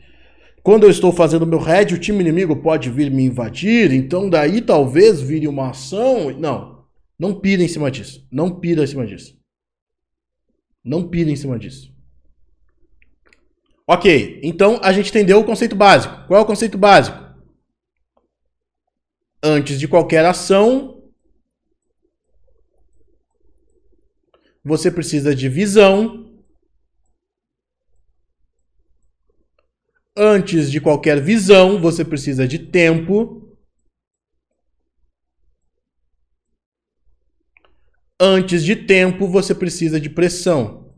quando 0.61 0.83
eu 0.83 0.91
estou 0.91 1.11
fazendo 1.11 1.47
meu 1.47 1.57
head, 1.57 1.95
o 1.95 1.99
time 1.99 2.19
inimigo 2.19 2.61
pode 2.61 2.91
vir 2.91 3.09
me 3.09 3.23
invadir, 3.23 3.91
então 3.91 4.29
daí 4.29 4.61
talvez 4.61 5.19
vire 5.19 5.47
uma 5.47 5.71
ação. 5.71 6.29
Não, 6.37 6.85
não 7.17 7.33
pira 7.33 7.63
em 7.63 7.67
cima 7.67 7.89
disso. 7.89 8.23
Não 8.31 8.59
pira 8.59 8.83
em 8.83 8.85
cima 8.85 9.07
disso. 9.07 9.35
Não 10.85 11.09
pira 11.09 11.31
em 11.31 11.35
cima 11.35 11.57
disso. 11.57 11.91
Ok, 13.87 14.39
então 14.43 14.79
a 14.83 14.93
gente 14.93 15.09
entendeu 15.09 15.39
o 15.39 15.43
conceito 15.43 15.75
básico. 15.75 16.27
Qual 16.27 16.39
é 16.39 16.43
o 16.43 16.45
conceito 16.45 16.77
básico? 16.77 17.17
Antes 19.41 19.79
de 19.79 19.87
qualquer 19.87 20.23
ação, 20.23 21.01
você 24.63 24.91
precisa 24.91 25.33
de 25.33 25.49
visão. 25.49 26.30
Antes 30.23 30.69
de 30.71 30.79
qualquer 30.79 31.19
visão, 31.19 31.81
você 31.81 32.05
precisa 32.05 32.47
de 32.47 32.59
tempo. 32.59 33.57
Antes 38.19 38.63
de 38.63 38.75
tempo, 38.75 39.27
você 39.27 39.55
precisa 39.55 39.99
de 39.99 40.11
pressão. 40.11 40.93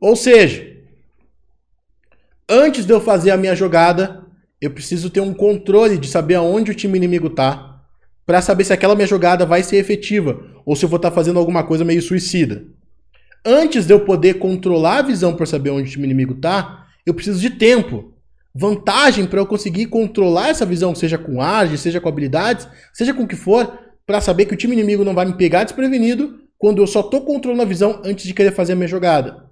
Ou 0.00 0.16
seja, 0.16 0.76
antes 2.50 2.84
de 2.84 2.92
eu 2.92 3.00
fazer 3.00 3.30
a 3.30 3.36
minha 3.36 3.54
jogada, 3.54 4.26
eu 4.60 4.72
preciso 4.72 5.08
ter 5.08 5.20
um 5.20 5.32
controle 5.32 5.98
de 5.98 6.08
saber 6.08 6.34
aonde 6.34 6.72
o 6.72 6.74
time 6.74 6.98
inimigo 6.98 7.30
tá, 7.30 7.80
para 8.26 8.42
saber 8.42 8.64
se 8.64 8.72
aquela 8.72 8.96
minha 8.96 9.06
jogada 9.06 9.46
vai 9.46 9.62
ser 9.62 9.76
efetiva 9.76 10.62
ou 10.66 10.74
se 10.74 10.84
eu 10.84 10.88
vou 10.88 10.96
estar 10.96 11.10
tá 11.10 11.14
fazendo 11.14 11.38
alguma 11.38 11.64
coisa 11.64 11.84
meio 11.84 12.02
suicida. 12.02 12.73
Antes 13.44 13.86
de 13.86 13.92
eu 13.92 14.00
poder 14.00 14.34
controlar 14.34 14.98
a 14.98 15.02
visão 15.02 15.36
para 15.36 15.44
saber 15.44 15.70
onde 15.70 15.88
o 15.88 15.92
time 15.92 16.04
inimigo 16.04 16.34
tá, 16.34 16.86
eu 17.04 17.12
preciso 17.12 17.38
de 17.38 17.50
tempo 17.50 18.14
vantagem 18.54 19.26
para 19.26 19.40
eu 19.40 19.46
conseguir 19.46 19.86
controlar 19.86 20.48
essa 20.48 20.64
visão, 20.64 20.94
seja 20.94 21.18
com 21.18 21.42
age, 21.42 21.76
seja 21.76 22.00
com 22.00 22.08
habilidades, 22.08 22.68
seja 22.92 23.12
com 23.12 23.24
o 23.24 23.28
que 23.28 23.34
for, 23.34 23.80
para 24.06 24.20
saber 24.20 24.46
que 24.46 24.54
o 24.54 24.56
time 24.56 24.74
inimigo 24.74 25.04
não 25.04 25.14
vai 25.14 25.26
me 25.26 25.36
pegar 25.36 25.64
desprevenido 25.64 26.38
quando 26.56 26.80
eu 26.80 26.86
só 26.86 27.02
tô 27.02 27.22
controlando 27.22 27.62
a 27.62 27.66
visão 27.66 28.00
antes 28.04 28.24
de 28.24 28.32
querer 28.32 28.52
fazer 28.52 28.74
a 28.74 28.76
minha 28.76 28.88
jogada. 28.88 29.50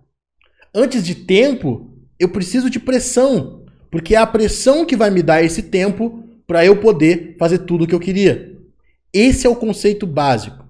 Antes 0.75 1.05
de 1.05 1.15
tempo, 1.15 1.91
eu 2.19 2.29
preciso 2.29 2.71
de 2.71 2.79
pressão, 2.79 3.65
porque 3.91 4.15
é 4.15 4.19
a 4.19 4.27
pressão 4.27 4.87
que 4.87 4.97
vai 4.97 5.11
me 5.11 5.23
dar 5.23 5.43
esse 5.43 5.65
tempo 5.65 6.23
para 6.47 6.65
eu 6.65 6.77
poder 6.77 7.37
fazer 7.39 7.59
tudo 7.59 7.85
o 7.85 7.87
que 7.87 7.95
eu 7.95 8.01
queria. 8.01 8.57
Esse 9.13 9.47
é 9.47 9.51
o 9.51 9.57
conceito 9.57 10.07
básico. 10.07 10.65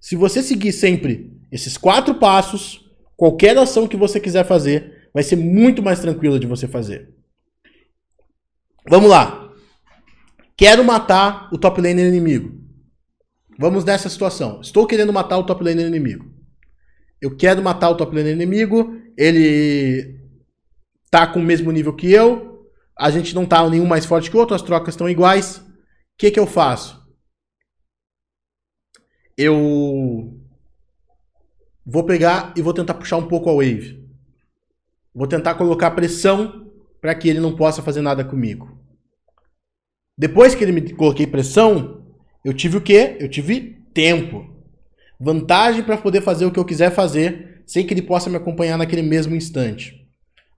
Se 0.00 0.16
você 0.16 0.42
seguir 0.42 0.72
sempre 0.72 1.33
esses 1.54 1.76
quatro 1.76 2.16
passos, 2.16 2.84
qualquer 3.16 3.56
ação 3.56 3.86
que 3.86 3.96
você 3.96 4.18
quiser 4.18 4.44
fazer 4.44 5.08
vai 5.14 5.22
ser 5.22 5.36
muito 5.36 5.80
mais 5.80 6.00
tranquila 6.00 6.36
de 6.36 6.48
você 6.48 6.66
fazer. 6.66 7.14
Vamos 8.90 9.08
lá. 9.08 9.54
Quero 10.56 10.82
matar 10.82 11.48
o 11.52 11.56
top 11.56 11.80
laner 11.80 12.08
inimigo. 12.08 12.60
Vamos 13.56 13.84
nessa 13.84 14.08
situação. 14.08 14.60
Estou 14.60 14.84
querendo 14.84 15.12
matar 15.12 15.38
o 15.38 15.46
top 15.46 15.62
laner 15.62 15.86
inimigo. 15.86 16.28
Eu 17.22 17.36
quero 17.36 17.62
matar 17.62 17.90
o 17.90 17.96
top 17.96 18.16
laner 18.16 18.32
inimigo. 18.34 19.00
Ele 19.16 20.20
tá 21.08 21.24
com 21.24 21.38
o 21.38 21.44
mesmo 21.44 21.70
nível 21.70 21.94
que 21.94 22.10
eu. 22.10 22.68
A 22.98 23.12
gente 23.12 23.32
não 23.32 23.46
tá 23.46 23.70
nenhum 23.70 23.86
mais 23.86 24.04
forte 24.04 24.28
que 24.28 24.36
o 24.36 24.40
outro. 24.40 24.56
As 24.56 24.62
trocas 24.62 24.94
estão 24.94 25.08
iguais. 25.08 25.58
O 25.58 25.62
que, 26.18 26.32
que 26.32 26.40
eu 26.40 26.48
faço? 26.48 27.00
Eu 29.38 30.33
vou 31.86 32.04
pegar 32.04 32.52
e 32.56 32.62
vou 32.62 32.72
tentar 32.72 32.94
puxar 32.94 33.16
um 33.16 33.28
pouco 33.28 33.50
a 33.50 33.54
wave. 33.54 34.02
Vou 35.14 35.26
tentar 35.26 35.54
colocar 35.54 35.90
pressão 35.92 36.70
para 37.00 37.14
que 37.14 37.28
ele 37.28 37.40
não 37.40 37.54
possa 37.54 37.82
fazer 37.82 38.00
nada 38.00 38.24
comigo. 38.24 38.78
Depois 40.16 40.54
que 40.54 40.64
ele 40.64 40.72
me 40.72 40.92
coloquei 40.92 41.26
pressão, 41.26 42.02
eu 42.44 42.52
tive 42.52 42.76
o 42.76 42.80
quê? 42.80 43.16
Eu 43.20 43.28
tive 43.28 43.82
tempo. 43.92 44.46
Vantagem 45.20 45.82
para 45.82 45.96
poder 45.96 46.20
fazer 46.20 46.46
o 46.46 46.50
que 46.50 46.58
eu 46.58 46.64
quiser 46.64 46.90
fazer 46.90 47.62
sem 47.66 47.86
que 47.86 47.94
ele 47.94 48.02
possa 48.02 48.28
me 48.28 48.36
acompanhar 48.36 48.76
naquele 48.76 49.02
mesmo 49.02 49.34
instante. 49.34 50.06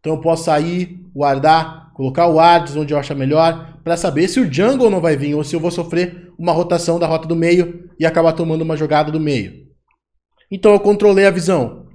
Então 0.00 0.14
eu 0.14 0.20
posso 0.20 0.44
sair, 0.44 1.00
guardar, 1.14 1.92
colocar 1.94 2.28
o 2.28 2.38
Ardes 2.38 2.76
onde 2.76 2.92
eu 2.92 2.98
achar 2.98 3.14
melhor, 3.14 3.78
para 3.82 3.96
saber 3.96 4.28
se 4.28 4.40
o 4.40 4.52
jungle 4.52 4.90
não 4.90 5.00
vai 5.00 5.16
vir 5.16 5.34
ou 5.34 5.44
se 5.44 5.54
eu 5.54 5.60
vou 5.60 5.70
sofrer 5.70 6.32
uma 6.38 6.52
rotação 6.52 6.98
da 6.98 7.06
rota 7.06 7.26
do 7.26 7.36
meio 7.36 7.90
e 7.98 8.04
acabar 8.04 8.32
tomando 8.32 8.62
uma 8.62 8.76
jogada 8.76 9.10
do 9.10 9.20
meio. 9.20 9.65
Então 10.50 10.72
eu 10.72 10.80
controlei 10.80 11.26
a 11.26 11.30
visão. 11.30 11.86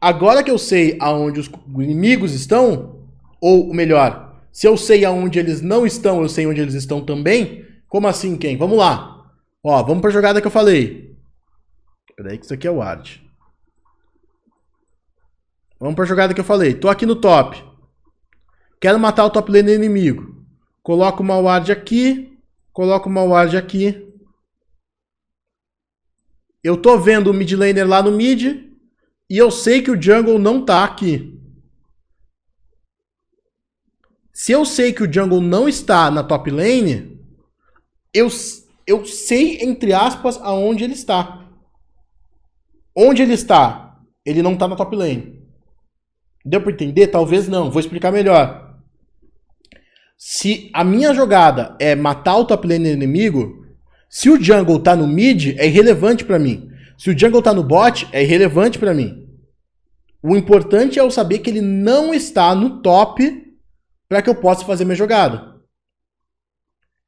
Agora 0.00 0.42
que 0.42 0.50
eu 0.50 0.58
sei 0.58 0.96
aonde 1.00 1.40
os 1.40 1.50
inimigos 1.76 2.32
estão, 2.32 3.04
ou 3.40 3.72
melhor, 3.74 4.42
se 4.52 4.66
eu 4.66 4.76
sei 4.76 5.04
aonde 5.04 5.38
eles 5.38 5.60
não 5.60 5.86
estão, 5.86 6.22
eu 6.22 6.28
sei 6.28 6.46
onde 6.46 6.60
eles 6.60 6.74
estão 6.74 7.04
também. 7.04 7.64
Como 7.88 8.06
assim, 8.06 8.36
quem? 8.36 8.56
Vamos 8.56 8.78
lá. 8.78 9.32
Ó, 9.62 9.82
vamos 9.82 10.00
pra 10.00 10.10
jogada 10.10 10.40
que 10.40 10.46
eu 10.46 10.50
falei. 10.50 11.16
Peraí 12.16 12.38
que 12.38 12.44
isso 12.44 12.54
aqui 12.54 12.66
é 12.66 12.70
o 12.70 12.76
ward. 12.76 13.22
Vamos 15.80 15.94
pra 15.94 16.04
jogada 16.04 16.34
que 16.34 16.40
eu 16.40 16.44
falei. 16.44 16.74
Tô 16.74 16.88
aqui 16.88 17.06
no 17.06 17.16
top. 17.16 17.62
Quero 18.80 18.98
matar 18.98 19.24
o 19.24 19.30
top 19.30 19.50
lane 19.50 19.72
inimigo. 19.72 20.44
Coloco 20.82 21.22
uma 21.22 21.38
ward 21.38 21.70
aqui. 21.70 22.36
Coloco 22.72 23.08
uma 23.08 23.22
ward 23.22 23.56
aqui. 23.56 24.07
Eu 26.68 26.76
tô 26.76 26.98
vendo 26.98 27.30
o 27.30 27.32
mid 27.32 27.50
laner 27.52 27.88
lá 27.88 28.02
no 28.02 28.12
mid. 28.12 28.44
E 29.30 29.38
eu 29.38 29.50
sei 29.50 29.80
que 29.80 29.90
o 29.90 30.00
jungle 30.00 30.38
não 30.38 30.62
tá 30.62 30.84
aqui. 30.84 31.34
Se 34.34 34.52
eu 34.52 34.66
sei 34.66 34.92
que 34.92 35.02
o 35.02 35.10
jungle 35.10 35.40
não 35.40 35.66
está 35.66 36.10
na 36.10 36.22
top 36.22 36.50
lane, 36.50 37.18
eu, 38.12 38.28
eu 38.86 39.06
sei, 39.06 39.62
entre 39.62 39.94
aspas, 39.94 40.36
aonde 40.42 40.84
ele 40.84 40.92
está. 40.92 41.50
Onde 42.94 43.22
ele 43.22 43.32
está? 43.32 43.98
Ele 44.22 44.42
não 44.42 44.52
está 44.52 44.68
na 44.68 44.76
top 44.76 44.94
lane. 44.94 45.42
Deu 46.44 46.60
para 46.60 46.72
entender? 46.72 47.06
Talvez 47.06 47.48
não. 47.48 47.70
Vou 47.70 47.80
explicar 47.80 48.12
melhor. 48.12 48.78
Se 50.18 50.70
a 50.74 50.84
minha 50.84 51.14
jogada 51.14 51.74
é 51.80 51.94
matar 51.94 52.36
o 52.36 52.44
top 52.44 52.68
lane 52.68 52.92
inimigo, 52.92 53.67
se 54.08 54.30
o 54.30 54.42
jungle 54.42 54.80
tá 54.80 54.96
no 54.96 55.06
mid, 55.06 55.56
é 55.58 55.66
irrelevante 55.66 56.24
para 56.24 56.38
mim. 56.38 56.70
Se 56.96 57.10
o 57.10 57.18
jungle 57.18 57.42
tá 57.42 57.52
no 57.52 57.62
bot, 57.62 58.08
é 58.10 58.22
irrelevante 58.22 58.78
para 58.78 58.94
mim. 58.94 59.28
O 60.22 60.36
importante 60.36 60.98
é 60.98 61.02
eu 61.02 61.10
saber 61.10 61.38
que 61.38 61.50
ele 61.50 61.60
não 61.60 62.12
está 62.12 62.54
no 62.54 62.80
top 62.82 63.46
para 64.08 64.22
que 64.22 64.28
eu 64.28 64.34
possa 64.34 64.64
fazer 64.64 64.84
minha 64.84 64.96
jogada. 64.96 65.56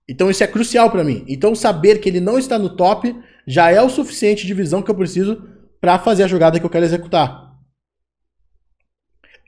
Então 0.09 0.31
isso 0.31 0.45
é 0.45 0.47
crucial 0.47 0.91
para 0.91 1.03
mim. 1.03 1.25
Então 1.27 1.55
saber 1.55 2.01
que 2.01 2.09
ele 2.09 2.21
não 2.21 2.39
está 2.39 2.59
no 2.59 2.77
top 2.77 3.17
já 3.47 3.71
é 3.71 3.81
o 3.81 3.89
suficiente 3.89 4.47
de 4.47 4.55
visão 4.55 4.83
que 4.83 4.91
eu 4.91 4.95
preciso 4.95 5.43
para 5.81 5.99
fazer 5.99 6.25
a 6.25 6.29
jogada 6.29 6.61
que 6.61 6.67
eu 6.67 6.71
quero 6.71 6.85
executar. 6.85 7.51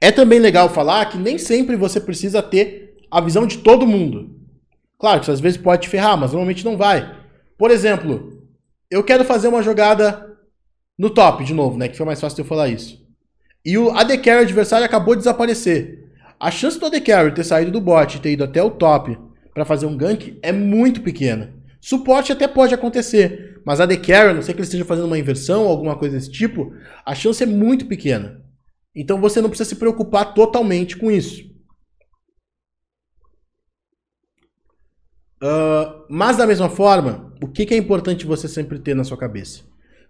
É 0.01 0.11
também 0.11 0.41
legal 0.41 0.69
falar 0.69 1.07
que 1.07 1.19
nem 1.19 1.39
sempre 1.39 1.77
você 1.77 2.01
precisa 2.01 2.43
ter 2.43 3.07
a 3.11 3.21
visão 3.21 3.47
de 3.47 3.59
todo 3.59 3.87
mundo. 3.87 4.41
Claro 4.99 5.21
que 5.21 5.31
às 5.31 5.41
vezes 5.41 5.61
pode 5.61 5.83
te 5.83 5.89
ferrar, 5.89 6.17
mas 6.17 6.33
normalmente 6.33 6.65
não 6.65 6.77
vai. 6.77 7.22
Por 7.63 7.71
exemplo, 7.71 8.43
eu 8.91 9.05
quero 9.05 9.25
fazer 9.25 9.47
uma 9.47 9.63
jogada 9.63 10.37
no 10.99 11.09
top 11.09 11.45
de 11.45 11.55
novo, 11.55 11.79
né? 11.79 11.87
Que 11.87 11.97
foi 11.97 12.05
mais 12.05 12.21
fácil 12.21 12.41
eu 12.41 12.45
falar 12.45 12.69
isso. 12.69 13.01
E 13.65 13.79
o 13.79 13.91
AD 13.91 14.19
Carry 14.19 14.41
adversário 14.41 14.85
acabou 14.85 15.15
de 15.15 15.21
desaparecer. 15.21 16.11
A 16.41 16.51
chance 16.51 16.77
do 16.77 16.87
AD 16.87 17.01
Carry 17.03 17.33
ter 17.33 17.45
saído 17.45 17.71
do 17.71 17.81
bot 17.81 18.17
e 18.17 18.21
ter 18.21 18.33
ido 18.33 18.43
até 18.43 18.61
o 18.61 18.69
top 18.69 19.17
para 19.55 19.65
fazer 19.65 19.87
um 19.87 19.97
gank 19.97 20.37
é 20.43 20.51
muito 20.51 21.03
pequena. 21.03 21.55
Suporte 21.81 22.33
até 22.33 22.49
pode 22.49 22.75
acontecer, 22.75 23.63
mas 23.65 23.81
AD 23.81 23.97
Carry, 23.99 24.31
a 24.31 24.35
não 24.35 24.43
sei 24.43 24.55
que 24.55 24.59
ele 24.59 24.67
esteja 24.67 24.85
fazendo 24.85 25.07
uma 25.07 25.17
inversão 25.21 25.63
ou 25.63 25.71
alguma 25.71 25.97
coisa 25.97 26.17
desse 26.17 26.33
tipo, 26.33 26.75
a 27.07 27.15
chance 27.15 27.45
é 27.45 27.47
muito 27.47 27.87
pequena. 27.87 28.43
Então 28.93 29.21
você 29.21 29.41
não 29.41 29.49
precisa 29.49 29.69
se 29.69 29.77
preocupar 29.77 30.35
totalmente 30.35 30.97
com 30.97 31.13
isso. 31.13 31.45
Uh, 35.41 36.05
mas 36.11 36.37
da 36.37 36.45
mesma 36.45 36.69
forma, 36.69 37.32
o 37.43 37.49
que, 37.49 37.67
que 37.67 37.75
é 37.75 37.77
importante 37.77 38.25
você 38.25 38.47
sempre 38.47 38.79
ter 38.79 38.95
na 38.95 39.03
sua 39.03 39.17
cabeça? 39.17 39.63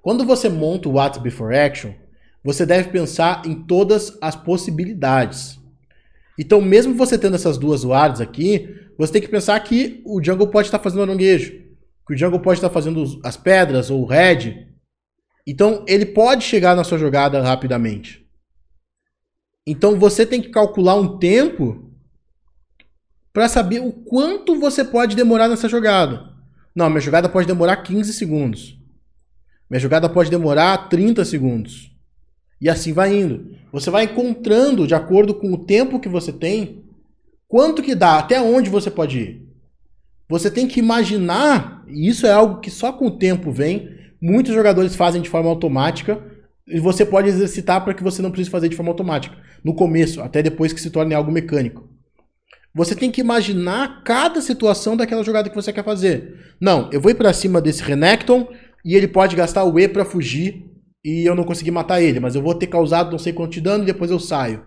Quando 0.02 0.22
você 0.22 0.50
monta 0.50 0.86
o 0.86 0.92
What's 0.92 1.22
Before 1.22 1.56
Action, 1.56 1.94
você 2.44 2.66
deve 2.66 2.90
pensar 2.90 3.42
em 3.46 3.54
todas 3.54 4.18
as 4.20 4.36
possibilidades. 4.36 5.58
Então, 6.38 6.60
mesmo 6.60 6.94
você 6.94 7.16
tendo 7.16 7.36
essas 7.36 7.56
duas 7.56 7.84
wards 7.84 8.20
aqui, 8.20 8.76
você 8.98 9.14
tem 9.14 9.22
que 9.22 9.28
pensar 9.28 9.58
que 9.60 10.02
o 10.04 10.22
jungle 10.22 10.48
pode 10.48 10.68
estar 10.68 10.78
fazendo 10.78 11.02
aranguejo, 11.02 11.52
que 12.06 12.14
o 12.14 12.18
jungle 12.18 12.40
pode 12.40 12.58
estar 12.58 12.68
fazendo 12.68 13.02
as 13.24 13.36
pedras 13.36 13.90
ou 13.90 14.02
o 14.02 14.06
red. 14.06 14.66
Então, 15.46 15.86
ele 15.88 16.04
pode 16.04 16.44
chegar 16.44 16.76
na 16.76 16.84
sua 16.84 16.98
jogada 16.98 17.40
rapidamente. 17.40 18.26
Então, 19.66 19.98
você 19.98 20.26
tem 20.26 20.42
que 20.42 20.50
calcular 20.50 20.96
um 20.96 21.16
tempo 21.18 21.90
para 23.32 23.48
saber 23.48 23.80
o 23.80 23.90
quanto 23.90 24.60
você 24.60 24.84
pode 24.84 25.16
demorar 25.16 25.48
nessa 25.48 25.68
jogada. 25.68 26.31
Não, 26.74 26.88
minha 26.88 27.00
jogada 27.00 27.28
pode 27.28 27.46
demorar 27.46 27.76
15 27.76 28.12
segundos. 28.12 28.78
Minha 29.70 29.80
jogada 29.80 30.08
pode 30.08 30.30
demorar 30.30 30.88
30 30.88 31.24
segundos. 31.24 31.90
E 32.61 32.68
assim 32.68 32.92
vai 32.92 33.14
indo. 33.14 33.56
Você 33.72 33.90
vai 33.90 34.04
encontrando, 34.04 34.87
de 34.87 34.94
acordo 34.94 35.35
com 35.35 35.52
o 35.52 35.64
tempo 35.64 35.98
que 35.98 36.08
você 36.08 36.32
tem, 36.32 36.85
quanto 37.48 37.82
que 37.82 37.94
dá, 37.94 38.18
até 38.18 38.40
onde 38.40 38.70
você 38.70 38.90
pode 38.90 39.18
ir. 39.18 39.48
Você 40.28 40.50
tem 40.50 40.66
que 40.66 40.80
imaginar, 40.80 41.85
e 41.88 42.08
isso 42.08 42.26
é 42.26 42.32
algo 42.32 42.61
que 42.61 42.70
só 42.70 42.92
com 42.92 43.06
o 43.06 43.18
tempo 43.18 43.52
vem, 43.52 43.90
muitos 44.20 44.54
jogadores 44.54 44.94
fazem 44.94 45.20
de 45.20 45.28
forma 45.28 45.50
automática, 45.50 46.22
e 46.66 46.78
você 46.78 47.04
pode 47.04 47.28
exercitar 47.28 47.82
para 47.85 47.92
que 47.92 48.02
você 48.02 48.22
não 48.22 48.30
precise 48.30 48.50
fazer 48.50 48.68
de 48.68 48.76
forma 48.76 48.90
automática. 48.90 49.37
No 49.64 49.74
começo, 49.74 50.22
até 50.22 50.42
depois 50.42 50.72
que 50.72 50.80
se 50.80 50.90
torne 50.90 51.14
algo 51.14 51.32
mecânico. 51.32 51.91
Você 52.74 52.94
tem 52.94 53.11
que 53.11 53.20
imaginar 53.20 54.02
cada 54.02 54.40
situação 54.40 54.96
daquela 54.96 55.22
jogada 55.22 55.50
que 55.50 55.54
você 55.54 55.72
quer 55.72 55.85
fazer. 55.85 56.54
Não, 56.61 56.88
eu 56.92 57.00
vou 57.00 57.11
ir 57.11 57.14
para 57.14 57.32
cima 57.32 57.61
desse 57.61 57.82
Renekton 57.82 58.48
e 58.85 58.94
ele 58.94 59.06
pode 59.06 59.37
gastar 59.37 59.64
o 59.64 59.78
E 59.78 59.87
para 59.87 60.04
fugir 60.04 60.64
e 61.04 61.24
eu 61.28 61.35
não 61.35 61.44
consegui 61.44 61.70
matar 61.70 62.00
ele, 62.00 62.20
mas 62.20 62.35
eu 62.35 62.42
vou 62.42 62.54
ter 62.54 62.68
causado 62.68 63.11
não 63.11 63.18
sei 63.18 63.32
quanto 63.32 63.52
de 63.52 63.61
dano 63.61 63.82
e 63.82 63.87
depois 63.87 64.11
eu 64.11 64.18
saio. 64.18 64.61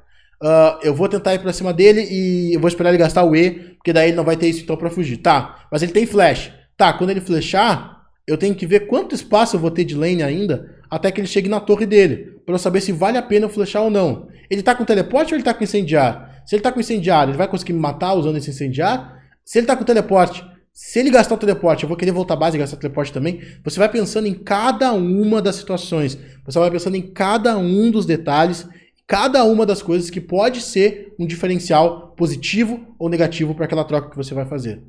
Uh, 0.44 0.78
eu 0.84 0.94
vou 0.94 1.08
tentar 1.08 1.34
ir 1.34 1.40
pra 1.40 1.54
cima 1.54 1.74
dele 1.74 2.06
e 2.12 2.54
eu 2.54 2.60
vou 2.60 2.68
esperar 2.68 2.90
ele 2.90 2.98
gastar 2.98 3.24
o 3.24 3.36
E, 3.36 3.52
porque 3.76 3.94
daí 3.94 4.10
ele 4.10 4.18
não 4.18 4.24
vai 4.24 4.36
ter 4.36 4.48
isso 4.48 4.62
então 4.62 4.78
pra 4.78 4.90
fugir. 4.90 5.18
Tá, 5.18 5.68
mas 5.72 5.82
ele 5.82 5.94
tem 5.94 6.06
flash. 6.06 6.52
Tá, 6.78 6.94
quando 6.94 7.10
ele 7.10 7.22
flechar, 7.22 8.04
eu 8.28 8.38
tenho 8.38 8.54
que 8.54 8.68
ver 8.68 8.82
quanto 8.82 9.16
espaço 9.16 9.56
eu 9.56 9.60
vou 9.60 9.72
ter 9.72 9.86
de 9.86 9.96
lane 9.96 10.22
ainda 10.22 10.76
até 10.90 11.12
que 11.12 11.20
ele 11.20 11.28
chegue 11.28 11.50
na 11.50 11.60
torre 11.60 11.86
dele, 11.86 12.40
para 12.46 12.56
eu 12.56 12.60
saber 12.60 12.82
se 12.82 12.92
vale 12.92 13.18
a 13.18 13.22
pena 13.22 13.46
eu 13.46 13.50
flechar 13.50 13.82
ou 13.82 13.90
não. 13.90 14.28
Ele 14.50 14.62
tá 14.62 14.76
com 14.76 14.86
teleporte 14.86 15.34
ou 15.34 15.38
ele 15.38 15.44
tá 15.44 15.54
com 15.54 15.64
incendiar? 15.64 16.35
Se 16.46 16.56
ele 16.56 16.64
tá 16.64 16.72
com 16.72 16.80
incendiário, 16.80 17.32
ele 17.32 17.38
vai 17.38 17.48
conseguir 17.48 17.74
me 17.74 17.80
matar 17.80 18.14
usando 18.14 18.38
esse 18.38 18.50
incendiário? 18.50 19.08
Se 19.44 19.58
ele 19.58 19.68
tá 19.68 19.76
com 19.76 19.84
teleporte, 19.84 20.46
se 20.74 21.00
ele 21.00 21.10
gastar 21.10 21.36
o 21.36 21.38
teleporte, 21.38 21.84
eu 21.84 21.88
vou 21.88 21.98
querer 21.98 22.12
voltar 22.12 22.34
à 22.34 22.38
base 22.38 22.58
e 22.58 22.60
gastar 22.60 22.76
o 22.76 22.80
teleporte 22.80 23.14
também. 23.14 23.42
Você 23.64 23.80
vai 23.80 23.88
pensando 23.88 24.28
em 24.28 24.34
cada 24.34 24.92
uma 24.92 25.42
das 25.42 25.56
situações. 25.56 26.18
Você 26.46 26.60
vai 26.60 26.70
pensando 26.70 26.98
em 26.98 27.02
cada 27.02 27.58
um 27.58 27.90
dos 27.90 28.06
detalhes, 28.06 28.68
cada 29.08 29.44
uma 29.46 29.66
das 29.66 29.82
coisas 29.82 30.10
que 30.10 30.20
pode 30.20 30.60
ser 30.62 31.14
um 31.18 31.26
diferencial 31.26 32.14
positivo 32.18 32.94
ou 33.00 33.08
negativo 33.08 33.56
para 33.56 33.66
aquela 33.66 33.86
troca 33.86 34.10
que 34.10 34.18
você 34.18 34.34
vai 34.34 34.46
fazer. 34.46 34.84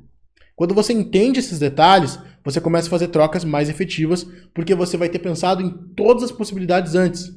Quando 0.57 0.75
você 0.75 0.91
entende 0.91 1.39
esses 1.39 1.59
detalhes, 1.59 2.19
você 2.43 2.59
começa 2.59 2.87
a 2.87 2.89
fazer 2.89 3.07
trocas 3.07 3.45
mais 3.45 3.69
efetivas, 3.69 4.27
porque 4.53 4.75
você 4.75 4.97
vai 4.97 5.07
ter 5.07 5.19
pensado 5.19 5.61
em 5.61 5.69
todas 5.95 6.23
as 6.23 6.31
possibilidades 6.31 6.95
antes. 6.95 7.31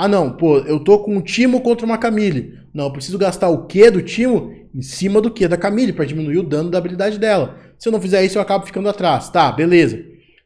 Ah, 0.00 0.06
não, 0.06 0.30
pô, 0.30 0.58
eu 0.58 0.78
tô 0.78 1.00
com 1.00 1.16
um 1.16 1.20
Timo 1.20 1.60
contra 1.60 1.84
uma 1.84 1.98
Camille. 1.98 2.56
Não, 2.72 2.84
eu 2.84 2.92
preciso 2.92 3.18
gastar 3.18 3.48
o 3.48 3.66
Q 3.66 3.90
do 3.90 4.00
Timo 4.00 4.54
em 4.72 4.80
cima 4.80 5.20
do 5.20 5.28
Q 5.28 5.48
da 5.48 5.56
Camille 5.56 5.92
para 5.92 6.04
diminuir 6.04 6.38
o 6.38 6.44
dano 6.44 6.70
da 6.70 6.78
habilidade 6.78 7.18
dela. 7.18 7.56
Se 7.76 7.88
eu 7.88 7.92
não 7.92 8.00
fizer 8.00 8.24
isso, 8.24 8.38
eu 8.38 8.42
acabo 8.42 8.64
ficando 8.64 8.88
atrás. 8.88 9.28
Tá, 9.28 9.50
beleza. 9.50 10.00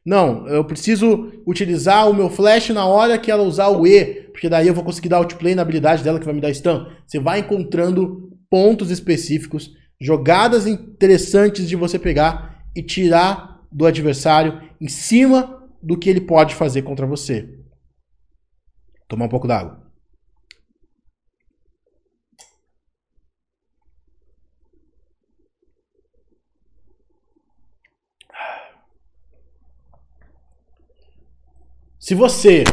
Não, 0.06 0.48
eu 0.48 0.64
preciso 0.64 1.30
utilizar 1.46 2.08
o 2.08 2.14
meu 2.14 2.30
flash 2.30 2.70
na 2.70 2.86
hora 2.86 3.18
que 3.18 3.30
ela 3.30 3.42
usar 3.42 3.68
o 3.68 3.86
E, 3.86 4.22
porque 4.32 4.48
daí 4.48 4.68
eu 4.68 4.72
vou 4.72 4.84
conseguir 4.84 5.10
dar 5.10 5.18
outplay 5.18 5.54
na 5.54 5.60
habilidade 5.60 6.02
dela 6.02 6.18
que 6.18 6.24
vai 6.24 6.34
me 6.34 6.40
dar 6.40 6.54
stun. 6.54 6.86
Você 7.06 7.20
vai 7.20 7.40
encontrando 7.40 8.32
pontos 8.48 8.90
específicos, 8.90 9.70
jogadas 10.00 10.66
interessantes 10.66 11.68
de 11.68 11.76
você 11.76 11.98
pegar 11.98 12.64
e 12.74 12.82
tirar 12.82 13.60
do 13.70 13.84
adversário 13.84 14.62
em 14.80 14.88
cima 14.88 15.62
do 15.82 15.98
que 15.98 16.08
ele 16.08 16.22
pode 16.22 16.54
fazer 16.54 16.80
contra 16.80 17.04
você. 17.06 17.60
Tomar 19.12 19.26
um 19.26 19.28
pouco 19.28 19.46
d'água. 19.46 19.78
Se 32.00 32.14
você 32.14 32.64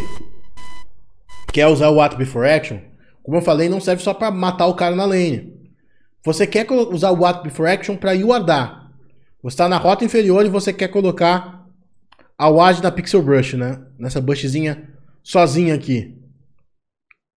quer 1.51 1.67
usar 1.67 1.89
o 1.89 1.99
Ato 1.99 2.15
Before 2.15 2.49
Action, 2.49 2.79
como 3.21 3.35
eu 3.35 3.41
falei, 3.41 3.67
não 3.67 3.81
serve 3.81 4.01
só 4.01 4.13
para 4.13 4.31
matar 4.31 4.67
o 4.67 4.75
cara 4.75 4.95
na 4.95 5.03
lane. 5.03 5.69
Você 6.23 6.47
quer 6.47 6.65
usar 6.71 7.11
o 7.11 7.25
Ato 7.25 7.43
Before 7.43 7.69
Action 7.69 7.97
para 7.97 8.17
wardar. 8.25 8.93
Você 9.43 9.55
está 9.55 9.67
na 9.67 9.77
rota 9.77 10.05
inferior 10.05 10.45
e 10.45 10.49
você 10.49 10.71
quer 10.71 10.87
colocar 10.87 11.67
a 12.37 12.47
ward 12.47 12.81
da 12.81 12.89
Pixel 12.89 13.21
Brush, 13.21 13.55
né? 13.55 13.85
Nessa 13.97 14.21
bushzinha 14.21 14.87
sozinha 15.21 15.75
aqui. 15.75 16.18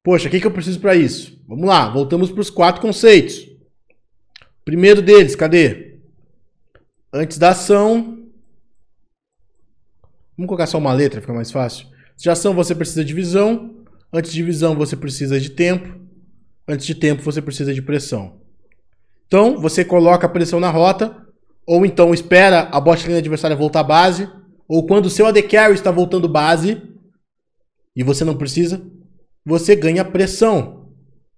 Poxa, 0.02 0.26
o 0.26 0.30
que, 0.30 0.40
que 0.40 0.46
eu 0.46 0.50
preciso 0.50 0.80
para 0.80 0.96
isso? 0.96 1.40
Vamos 1.46 1.64
lá, 1.64 1.88
voltamos 1.88 2.30
para 2.30 2.40
os 2.40 2.50
quatro 2.50 2.82
conceitos. 2.82 3.48
Primeiro 4.64 5.00
deles, 5.00 5.36
cadê? 5.36 6.00
Antes 7.12 7.38
da 7.38 7.50
ação. 7.50 8.18
Vamos 10.36 10.48
colocar 10.48 10.66
só 10.66 10.78
uma 10.78 10.92
letra, 10.92 11.20
fica 11.20 11.32
mais 11.32 11.52
fácil. 11.52 11.86
Antes 12.12 12.22
de 12.22 12.30
ação 12.30 12.52
você 12.52 12.74
precisa 12.74 13.04
de 13.04 13.14
visão. 13.14 13.84
Antes 14.12 14.32
de 14.32 14.42
visão 14.42 14.74
você 14.74 14.96
precisa 14.96 15.38
de 15.38 15.50
tempo. 15.50 16.00
Antes 16.66 16.86
de 16.86 16.94
tempo 16.96 17.22
você 17.22 17.40
precisa 17.40 17.72
de 17.72 17.82
pressão. 17.82 18.40
Então 19.26 19.60
você 19.60 19.84
coloca 19.84 20.26
a 20.26 20.30
pressão 20.30 20.58
na 20.58 20.70
rota. 20.70 21.16
Ou 21.64 21.86
então 21.86 22.12
espera 22.12 22.62
a 22.72 22.80
bot 22.80 23.04
lane 23.06 23.18
adversária 23.18 23.56
voltar 23.56 23.80
à 23.80 23.84
base. 23.84 24.28
Ou 24.66 24.84
quando 24.84 25.06
o 25.06 25.10
seu 25.10 25.26
AD 25.26 25.42
Carry 25.44 25.74
está 25.74 25.92
voltando 25.92 26.28
base. 26.28 26.82
E 27.94 28.02
você 28.02 28.24
não 28.24 28.36
precisa 28.36 28.82
você 29.44 29.74
ganha 29.74 30.04
pressão. 30.04 30.90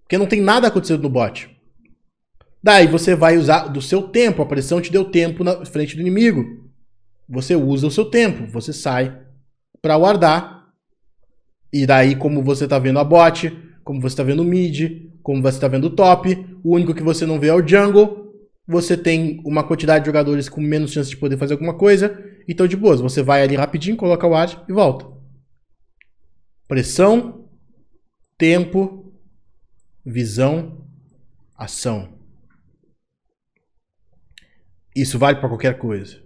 Porque 0.03 0.19
não 0.19 0.27
tem 0.27 0.41
nada 0.41 0.69
acontecendo 0.69 1.03
no 1.03 1.09
bot. 1.09 1.51
Daí 2.63 2.87
você 2.87 3.15
vai 3.15 3.37
usar 3.37 3.69
do 3.69 3.83
seu 3.83 4.03
tempo. 4.03 4.43
A 4.43 4.47
pressão 4.47 4.81
te 4.81 4.93
deu 4.93 5.05
tempo 5.05 5.45
na 5.45 5.65
frente 5.67 5.97
do 5.97 6.01
inimigo. 6.01 6.71
Você 7.29 7.55
usa 7.55 7.87
o 7.87 7.91
seu 7.91 8.05
tempo. 8.05 8.51
Você 8.53 8.73
sai 8.73 9.19
para 9.81 9.99
guardar. 9.99 10.69
E 11.73 11.87
daí, 11.87 12.15
como 12.15 12.43
você 12.43 12.65
está 12.65 12.79
vendo 12.79 12.99
a 12.99 13.05
bot, 13.05 13.51
como 13.83 14.01
você 14.01 14.15
está 14.15 14.23
vendo 14.23 14.41
o 14.41 14.45
mid, 14.45 15.11
como 15.23 15.43
você 15.43 15.57
está 15.57 15.69
vendo 15.69 15.89
o 15.89 15.91
top, 15.91 16.47
o 16.63 16.75
único 16.75 16.95
que 16.95 17.03
você 17.03 17.27
não 17.27 17.41
vê 17.41 17.49
é 17.49 17.55
o 17.55 17.67
jungle. 17.67 18.33
Você 18.67 18.97
tem 18.97 19.43
uma 19.45 19.63
quantidade 19.63 20.05
de 20.05 20.07
jogadores 20.07 20.49
com 20.49 20.61
menos 20.61 20.93
chance 20.93 21.11
de 21.11 21.17
poder 21.17 21.37
fazer 21.37 21.55
alguma 21.55 21.75
coisa. 21.75 22.19
Então, 22.49 22.67
de 22.67 22.77
boas, 22.77 23.01
você 23.01 23.23
vai 23.23 23.43
ali 23.43 23.57
rapidinho, 23.57 23.97
coloca 23.97 24.27
o 24.27 24.35
ar 24.35 24.65
e 24.69 24.73
volta. 24.73 25.07
Pressão, 26.67 27.44
tempo, 28.37 29.13
visão, 30.05 30.87
ação. 31.57 32.19
Isso 34.95 35.19
vale 35.19 35.39
para 35.39 35.49
qualquer 35.49 35.79
coisa. 35.79 36.23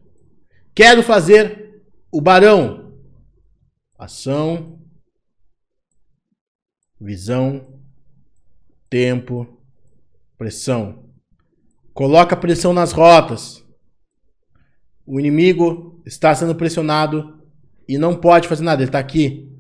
Quero 0.75 1.03
fazer 1.03 1.83
o 2.12 2.21
barão. 2.21 2.94
Ação, 3.99 4.81
visão, 7.01 7.81
tempo, 8.88 9.61
pressão. 10.37 11.11
Coloca 11.92 12.37
pressão 12.37 12.73
nas 12.73 12.92
rotas. 12.92 13.64
O 15.05 15.18
inimigo 15.18 16.01
está 16.05 16.35
sendo 16.35 16.55
pressionado 16.55 17.42
e 17.88 17.97
não 17.97 18.14
pode 18.14 18.47
fazer 18.47 18.62
nada. 18.62 18.83
Ele 18.83 18.88
está 18.88 18.99
aqui, 18.99 19.51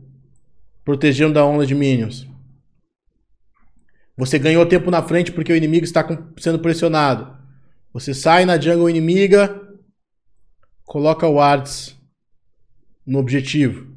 protegendo 0.84 1.34
da 1.34 1.44
onda 1.44 1.66
de 1.66 1.74
minions. 1.74 2.27
Você 4.18 4.36
ganhou 4.36 4.66
tempo 4.66 4.90
na 4.90 5.00
frente 5.00 5.30
porque 5.30 5.52
o 5.52 5.56
inimigo 5.56 5.84
está 5.84 6.04
sendo 6.38 6.58
pressionado. 6.58 7.38
Você 7.92 8.12
sai 8.12 8.44
na 8.44 8.60
jungle 8.60 8.90
inimiga, 8.90 9.78
coloca 10.84 11.24
o 11.24 11.34
wards 11.34 11.96
no 13.06 13.20
objetivo. 13.20 13.96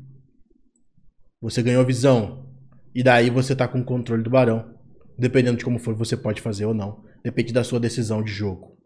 Você 1.42 1.64
ganhou 1.64 1.84
visão. 1.84 2.46
E 2.94 3.02
daí 3.02 3.32
você 3.32 3.54
está 3.54 3.68
com 3.68 3.80
o 3.80 3.84
controle 3.84 4.22
do 4.22 4.30
barão. 4.30 4.76
Dependendo 5.18 5.58
de 5.58 5.66
como 5.66 5.80
for, 5.80 5.96
você 5.96 6.16
pode 6.16 6.40
fazer 6.40 6.66
ou 6.66 6.74
não. 6.74 7.04
Depende 7.24 7.52
da 7.52 7.64
sua 7.64 7.80
decisão 7.80 8.24
de 8.24 8.32
jogo. 8.32 8.78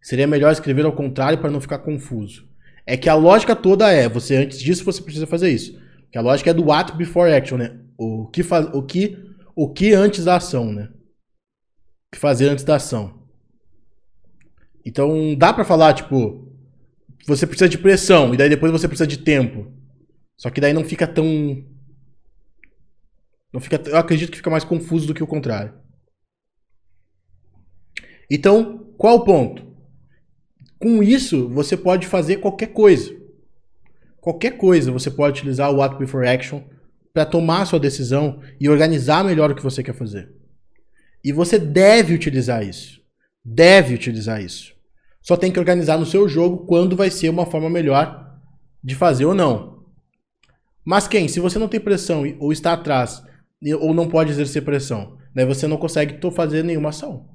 Seria 0.00 0.26
melhor 0.26 0.50
escrever 0.50 0.84
ao 0.84 0.96
contrário 0.96 1.38
para 1.38 1.50
não 1.50 1.60
ficar 1.60 1.78
confuso. 1.78 2.48
É 2.84 2.96
que 2.96 3.08
a 3.08 3.14
lógica 3.14 3.54
toda 3.54 3.92
é, 3.92 4.08
você 4.08 4.34
antes 4.34 4.58
disso 4.58 4.84
você 4.84 5.00
precisa 5.00 5.28
fazer 5.28 5.50
isso. 5.50 5.80
Que 6.12 6.18
a 6.18 6.22
lógica 6.22 6.50
é 6.50 6.54
do 6.54 6.66
what 6.66 6.94
before 6.96 7.32
action, 7.32 7.56
né? 7.56 7.80
O 7.98 8.26
que, 8.26 8.42
faz, 8.42 8.66
o 8.74 8.82
que, 8.82 9.18
o 9.56 9.72
que 9.72 9.94
antes 9.94 10.24
da 10.24 10.36
ação, 10.36 10.70
né? 10.70 10.90
O 10.92 12.12
que 12.12 12.18
fazer 12.18 12.48
antes 12.50 12.64
da 12.64 12.76
ação. 12.76 13.26
Então 14.84 15.34
dá 15.36 15.52
para 15.52 15.64
falar, 15.64 15.94
tipo, 15.94 16.52
você 17.26 17.46
precisa 17.46 17.68
de 17.68 17.78
pressão 17.78 18.34
e 18.34 18.36
daí 18.36 18.48
depois 18.50 18.70
você 18.70 18.86
precisa 18.86 19.06
de 19.06 19.18
tempo. 19.18 19.72
Só 20.36 20.50
que 20.50 20.60
daí 20.60 20.72
não 20.72 20.84
fica 20.84 21.06
tão 21.06 21.64
Não 23.52 23.60
fica, 23.60 23.80
eu 23.88 23.96
acredito 23.96 24.30
que 24.30 24.38
fica 24.38 24.50
mais 24.50 24.64
confuso 24.64 25.06
do 25.06 25.14
que 25.14 25.22
o 25.22 25.26
contrário. 25.26 25.74
Então, 28.30 28.78
qual 28.98 29.16
o 29.16 29.24
ponto? 29.24 29.66
Com 30.78 31.02
isso, 31.02 31.48
você 31.48 31.76
pode 31.76 32.06
fazer 32.06 32.38
qualquer 32.38 32.68
coisa. 32.68 33.21
Qualquer 34.22 34.52
coisa 34.52 34.92
você 34.92 35.10
pode 35.10 35.40
utilizar 35.40 35.68
o 35.68 35.78
What 35.78 35.98
Before 35.98 36.28
Action 36.28 36.62
para 37.12 37.26
tomar 37.26 37.66
sua 37.66 37.80
decisão 37.80 38.40
e 38.60 38.68
organizar 38.68 39.24
melhor 39.24 39.50
o 39.50 39.54
que 39.56 39.62
você 39.62 39.82
quer 39.82 39.96
fazer. 39.96 40.32
E 41.24 41.32
você 41.32 41.58
deve 41.58 42.14
utilizar 42.14 42.64
isso. 42.64 43.00
Deve 43.44 43.96
utilizar 43.96 44.40
isso. 44.40 44.74
Só 45.20 45.36
tem 45.36 45.50
que 45.50 45.58
organizar 45.58 45.98
no 45.98 46.06
seu 46.06 46.28
jogo 46.28 46.66
quando 46.66 46.94
vai 46.94 47.10
ser 47.10 47.30
uma 47.30 47.44
forma 47.44 47.68
melhor 47.68 48.38
de 48.82 48.94
fazer 48.94 49.24
ou 49.24 49.34
não. 49.34 49.82
Mas 50.84 51.08
quem? 51.08 51.26
Se 51.26 51.40
você 51.40 51.58
não 51.58 51.66
tem 51.66 51.80
pressão 51.80 52.22
ou 52.38 52.52
está 52.52 52.74
atrás 52.74 53.24
ou 53.80 53.92
não 53.92 54.08
pode 54.08 54.30
exercer 54.30 54.62
pressão, 54.62 55.18
né, 55.34 55.44
você 55.44 55.66
não 55.66 55.76
consegue 55.76 56.20
fazer 56.30 56.62
nenhuma 56.62 56.90
ação. 56.90 57.28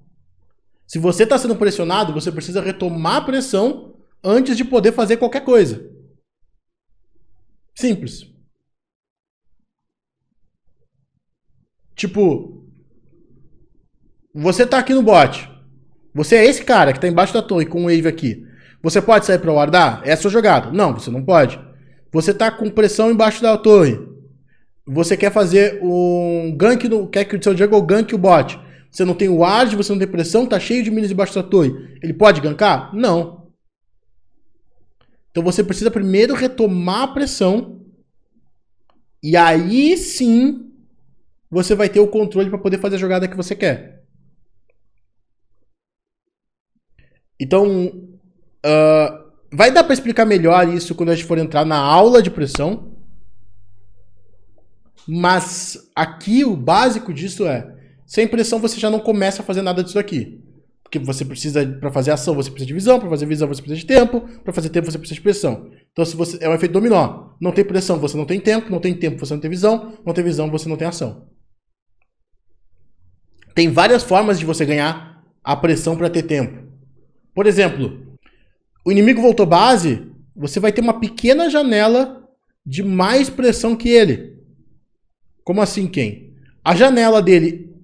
Se 0.88 1.00
você 1.00 1.24
está 1.24 1.38
sendo 1.38 1.58
pressionado, 1.58 2.14
você 2.14 2.32
precisa 2.32 2.62
retomar 2.62 3.18
a 3.18 3.22
pressão 3.26 3.96
antes 4.24 4.56
de 4.56 4.64
poder 4.64 4.94
fazer 4.94 5.18
qualquer 5.18 5.44
coisa. 5.44 5.97
Simples. 7.78 8.26
Tipo, 11.96 12.66
você 14.34 14.66
tá 14.66 14.80
aqui 14.80 14.96
no 14.96 15.04
bot. 15.04 15.48
Você 16.12 16.38
é 16.38 16.46
esse 16.46 16.64
cara 16.64 16.92
que 16.92 17.00
tá 17.00 17.08
embaixo 17.08 17.36
da 17.36 17.42
torre 17.44 17.68
com 17.68 17.82
o 17.82 17.84
wave 17.84 18.08
aqui. 18.08 18.44
Você 18.82 19.00
pode 19.00 19.28
sair 19.28 19.38
para 19.38 19.52
guardar? 19.52 20.02
É 20.04 20.14
a 20.14 20.18
sua 20.18 20.32
jogada. 20.32 20.72
Não, 20.72 20.92
você 20.92 21.12
não 21.12 21.24
pode. 21.24 21.60
Você 22.12 22.34
tá 22.34 22.50
com 22.50 22.68
pressão 22.72 23.12
embaixo 23.12 23.44
da 23.44 23.56
torre. 23.56 24.00
Você 24.88 25.16
quer 25.16 25.32
fazer 25.32 25.80
um 25.84 26.56
gank, 26.58 26.88
no, 26.88 27.08
quer 27.08 27.26
que 27.26 27.36
o 27.36 27.44
seu 27.44 27.56
jungle 27.56 27.84
gank 27.84 28.12
o 28.16 28.18
bot. 28.18 28.60
Você 28.90 29.06
não 29.06 29.14
tem 29.14 29.30
ward, 29.30 29.76
você 29.76 29.92
não 29.92 30.00
tem 30.00 30.08
pressão, 30.08 30.48
tá 30.48 30.60
cheio 30.60 30.84
de 30.84 30.90
minions 30.90 31.12
embaixo 31.12 31.36
da 31.36 31.44
torre. 31.44 31.76
Ele 32.02 32.14
pode 32.14 32.42
gankar? 32.42 32.90
Não. 32.96 33.37
Então 35.38 35.46
você 35.46 35.64
precisa 35.64 35.92
primeiro 35.92 36.34
retomar 36.34 37.04
a 37.04 37.08
pressão. 37.10 37.80
E 39.22 39.38
aí 39.38 39.96
sim 39.96 40.72
você 41.48 41.76
vai 41.76 41.88
ter 41.88 42.00
o 42.00 42.08
controle 42.08 42.50
para 42.50 42.58
poder 42.58 42.80
fazer 42.80 42.96
a 42.96 42.98
jogada 42.98 43.28
que 43.28 43.38
você 43.38 43.56
quer. 43.56 44.04
Então, 47.40 47.88
uh, 48.66 49.32
vai 49.54 49.72
dar 49.72 49.84
para 49.84 49.94
explicar 49.94 50.26
melhor 50.26 50.68
isso 50.70 50.96
quando 50.96 51.10
a 51.10 51.16
gente 51.16 51.28
for 51.28 51.38
entrar 51.38 51.64
na 51.64 51.78
aula 51.78 52.20
de 52.20 52.32
pressão. 52.32 52.98
Mas 55.08 55.92
aqui 55.96 56.44
o 56.44 56.58
básico 56.58 57.14
disso 57.14 57.46
é: 57.46 57.76
sem 58.08 58.28
pressão 58.28 58.58
você 58.58 58.80
já 58.80 58.90
não 58.90 59.00
começa 59.00 59.44
a 59.44 59.46
fazer 59.46 59.62
nada 59.62 59.84
disso 59.84 60.00
aqui. 60.00 60.44
Porque 60.88 61.00
você 61.00 61.26
precisa, 61.26 61.68
para 61.68 61.92
fazer 61.92 62.12
ação, 62.12 62.34
você 62.34 62.50
precisa 62.50 62.68
de 62.68 62.74
visão, 62.74 62.98
para 62.98 63.10
fazer 63.10 63.26
visão, 63.26 63.46
você 63.46 63.62
precisa 63.62 63.82
de 63.82 63.86
tempo, 63.86 64.22
para 64.42 64.54
fazer 64.54 64.70
tempo, 64.70 64.90
você 64.90 64.98
precisa 64.98 65.16
de 65.16 65.22
pressão. 65.22 65.70
Então, 65.92 66.06
se 66.06 66.16
você 66.16 66.38
é 66.40 66.48
um 66.48 66.54
efeito 66.54 66.72
dominó. 66.72 67.32
Não 67.42 67.52
tem 67.52 67.66
pressão, 67.66 68.00
você 68.00 68.16
não 68.16 68.24
tem 68.24 68.40
tempo, 68.40 68.72
não 68.72 68.80
tem 68.80 68.96
tempo, 68.96 69.20
você 69.20 69.34
não 69.34 69.42
tem 69.42 69.50
visão, 69.50 69.98
não 70.06 70.14
tem 70.14 70.24
visão, 70.24 70.50
você 70.50 70.70
não 70.70 70.78
tem 70.78 70.88
ação. 70.88 71.28
Tem 73.54 73.70
várias 73.70 74.02
formas 74.02 74.40
de 74.40 74.46
você 74.46 74.66
ganhar 74.66 75.22
a 75.44 75.58
pressão 75.58 75.98
para 75.98 76.10
ter 76.10 76.24
tempo. 76.24 76.72
Por 77.36 77.46
exemplo, 77.46 78.16
o 78.86 78.90
inimigo 78.90 79.22
voltou 79.22 79.46
base, 79.46 80.08
você 80.34 80.58
vai 80.58 80.72
ter 80.72 80.80
uma 80.80 81.02
pequena 81.02 81.50
janela 81.50 82.24
de 82.66 82.82
mais 82.82 83.30
pressão 83.30 83.76
que 83.76 83.90
ele. 83.90 84.38
Como 85.44 85.62
assim, 85.62 85.86
quem? 85.86 86.34
A 86.64 86.74
janela 86.74 87.22
dele 87.22 87.76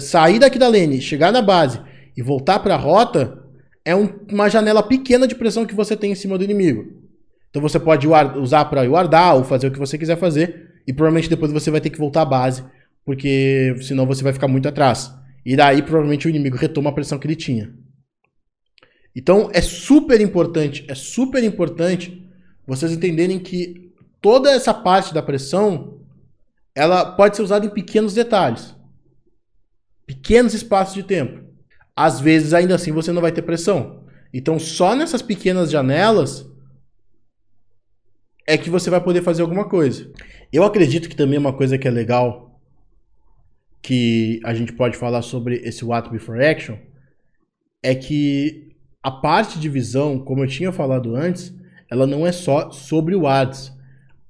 sair 0.00 0.38
daqui 0.38 0.56
da 0.56 0.68
lane, 0.68 1.00
chegar 1.00 1.32
na 1.32 1.42
base 1.42 1.90
e 2.16 2.22
voltar 2.22 2.58
para 2.58 2.74
a 2.74 2.78
rota 2.78 3.42
é 3.84 3.94
um, 3.94 4.08
uma 4.30 4.48
janela 4.48 4.82
pequena 4.82 5.26
de 5.26 5.34
pressão 5.34 5.66
que 5.66 5.74
você 5.74 5.96
tem 5.96 6.12
em 6.12 6.14
cima 6.14 6.38
do 6.38 6.44
inimigo. 6.44 7.02
Então 7.50 7.60
você 7.60 7.78
pode 7.78 8.06
usar 8.38 8.64
para 8.66 8.86
guardar 8.86 9.36
ou 9.36 9.44
fazer 9.44 9.68
o 9.68 9.70
que 9.70 9.78
você 9.78 9.98
quiser 9.98 10.16
fazer 10.16 10.80
e 10.86 10.92
provavelmente 10.92 11.28
depois 11.28 11.52
você 11.52 11.70
vai 11.70 11.80
ter 11.80 11.90
que 11.90 11.98
voltar 11.98 12.22
à 12.22 12.26
base 12.26 12.64
porque 13.04 13.74
senão 13.82 14.06
você 14.06 14.22
vai 14.22 14.32
ficar 14.32 14.48
muito 14.48 14.68
atrás. 14.68 15.12
E 15.44 15.56
daí 15.56 15.82
provavelmente 15.82 16.26
o 16.26 16.30
inimigo 16.30 16.56
retoma 16.56 16.90
a 16.90 16.92
pressão 16.92 17.18
que 17.18 17.26
ele 17.26 17.36
tinha. 17.36 17.74
Então 19.14 19.50
é 19.52 19.60
super 19.60 20.20
importante, 20.20 20.84
é 20.88 20.94
super 20.94 21.42
importante 21.44 22.26
vocês 22.66 22.92
entenderem 22.92 23.38
que 23.38 23.92
toda 24.20 24.50
essa 24.50 24.72
parte 24.72 25.12
da 25.12 25.22
pressão 25.22 26.00
ela 26.74 27.04
pode 27.04 27.36
ser 27.36 27.42
usada 27.42 27.66
em 27.66 27.70
pequenos 27.70 28.14
detalhes. 28.14 28.74
Pequenos 30.06 30.54
espaços 30.54 30.94
de 30.94 31.02
tempo. 31.02 31.51
Às 31.94 32.20
vezes 32.20 32.54
ainda 32.54 32.74
assim 32.74 32.92
você 32.92 33.12
não 33.12 33.22
vai 33.22 33.32
ter 33.32 33.42
pressão. 33.42 34.04
Então 34.32 34.58
só 34.58 34.94
nessas 34.94 35.22
pequenas 35.22 35.70
janelas 35.70 36.50
é 38.46 38.56
que 38.58 38.70
você 38.70 38.90
vai 38.90 39.00
poder 39.00 39.22
fazer 39.22 39.42
alguma 39.42 39.68
coisa. 39.68 40.10
Eu 40.52 40.64
acredito 40.64 41.08
que 41.08 41.16
também 41.16 41.36
é 41.36 41.40
uma 41.40 41.52
coisa 41.52 41.78
que 41.78 41.86
é 41.86 41.90
legal 41.90 42.60
que 43.82 44.40
a 44.44 44.54
gente 44.54 44.72
pode 44.72 44.96
falar 44.96 45.22
sobre 45.22 45.56
esse 45.56 45.84
What 45.84 46.08
Before 46.10 46.44
Action 46.44 46.76
é 47.82 47.94
que 47.94 48.76
a 49.02 49.10
parte 49.10 49.58
de 49.58 49.68
visão, 49.68 50.20
como 50.20 50.44
eu 50.44 50.48
tinha 50.48 50.70
falado 50.70 51.16
antes, 51.16 51.52
ela 51.90 52.06
não 52.06 52.26
é 52.26 52.30
só 52.30 52.70
sobre 52.70 53.16
o 53.16 53.26
ADS. 53.26 53.76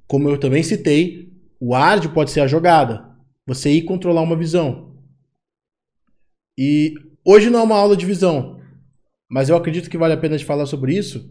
Como 0.06 0.28
eu 0.28 0.38
também 0.38 0.62
citei, 0.62 1.30
o 1.60 1.74
ARD 1.74 2.08
pode 2.08 2.30
ser 2.30 2.40
a 2.40 2.46
jogada. 2.46 3.10
Você 3.46 3.70
ir 3.70 3.82
controlar 3.82 4.22
uma 4.22 4.36
visão. 4.36 4.96
E 6.56 6.94
hoje 7.24 7.50
não 7.50 7.60
é 7.60 7.62
uma 7.62 7.76
aula 7.76 7.96
de 7.96 8.06
visão, 8.06 8.60
mas 9.28 9.48
eu 9.48 9.56
acredito 9.56 9.88
que 9.88 9.98
vale 9.98 10.14
a 10.14 10.18
pena 10.18 10.36
de 10.36 10.44
falar 10.44 10.66
sobre 10.66 10.94
isso. 10.94 11.30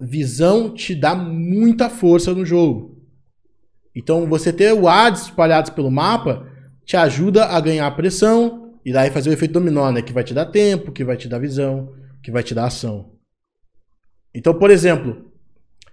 Visão 0.00 0.74
te 0.74 0.94
dá 0.94 1.14
muita 1.14 1.90
força 1.90 2.34
no 2.34 2.44
jogo. 2.44 3.00
Então, 3.94 4.26
você 4.26 4.52
ter 4.52 4.72
o 4.72 4.88
ADS 4.88 5.24
espalhados 5.24 5.70
pelo 5.70 5.90
mapa 5.90 6.48
te 6.84 6.96
ajuda 6.96 7.46
a 7.46 7.60
ganhar 7.60 7.90
pressão 7.94 8.72
e 8.84 8.92
daí 8.92 9.10
fazer 9.10 9.30
o 9.30 9.32
efeito 9.32 9.52
dominó, 9.52 9.90
né? 9.92 10.02
Que 10.02 10.12
vai 10.12 10.24
te 10.24 10.34
dar 10.34 10.46
tempo, 10.46 10.90
que 10.90 11.04
vai 11.04 11.16
te 11.16 11.28
dar 11.28 11.38
visão, 11.38 11.92
que 12.22 12.30
vai 12.30 12.42
te 12.42 12.54
dar 12.54 12.66
ação. 12.66 13.12
Então, 14.34 14.54
por 14.54 14.70
exemplo, 14.70 15.30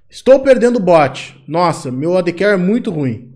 estou 0.09 0.39
perdendo 0.39 0.79
bot. 0.79 1.43
Nossa, 1.47 1.91
meu 1.91 2.17
AD 2.17 2.33
é 2.43 2.57
muito 2.57 2.89
ruim. 2.89 3.33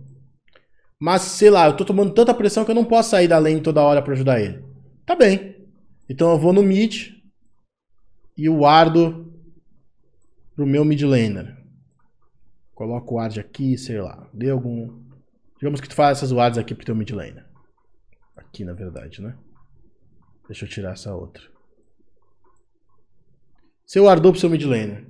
Mas, 1.00 1.24
sei 1.24 1.50
lá, 1.50 1.68
eu 1.68 1.76
tô 1.76 1.84
tomando 1.84 2.14
tanta 2.14 2.34
pressão 2.34 2.64
que 2.64 2.72
eu 2.72 2.76
não 2.76 2.86
posso 2.86 3.10
sair 3.10 3.28
da 3.28 3.38
lane 3.38 3.60
toda 3.60 3.82
hora 3.82 4.02
para 4.02 4.14
ajudar 4.14 4.40
ele. 4.40 4.64
Tá 5.06 5.16
bem. 5.16 5.63
Então 6.14 6.32
eu 6.32 6.38
vou 6.38 6.54
no 6.54 6.62
mid 6.62 7.12
e 8.38 8.48
o 8.48 8.68
ardo 8.68 9.34
pro 10.56 10.64
meu 10.64 10.86
mid 10.86 11.02
laner. 11.02 11.58
Coloco 12.76 13.16
o 13.16 13.18
ward 13.18 13.40
aqui, 13.40 13.76
sei 13.80 14.00
lá. 14.00 14.30
Dê 14.32 14.52
algum 14.52 15.02
Digamos 15.58 15.82
que 15.82 15.90
tu 15.90 15.96
faz 15.96 16.20
essas 16.20 16.32
wards 16.32 16.60
aqui 16.60 16.76
pro 16.76 16.86
teu 16.86 16.94
mid 16.94 17.10
lane. 17.10 17.42
Aqui, 18.36 18.64
na 18.64 18.74
verdade, 18.74 19.24
né? 19.24 19.36
Deixa 20.46 20.66
eu 20.66 20.70
tirar 20.70 20.92
essa 20.92 21.16
outra. 21.16 21.42
Você 23.84 24.00
guardou 24.00 24.32
pro 24.32 24.40
seu 24.40 24.52
mid 24.52 24.64
lane. 24.66 25.08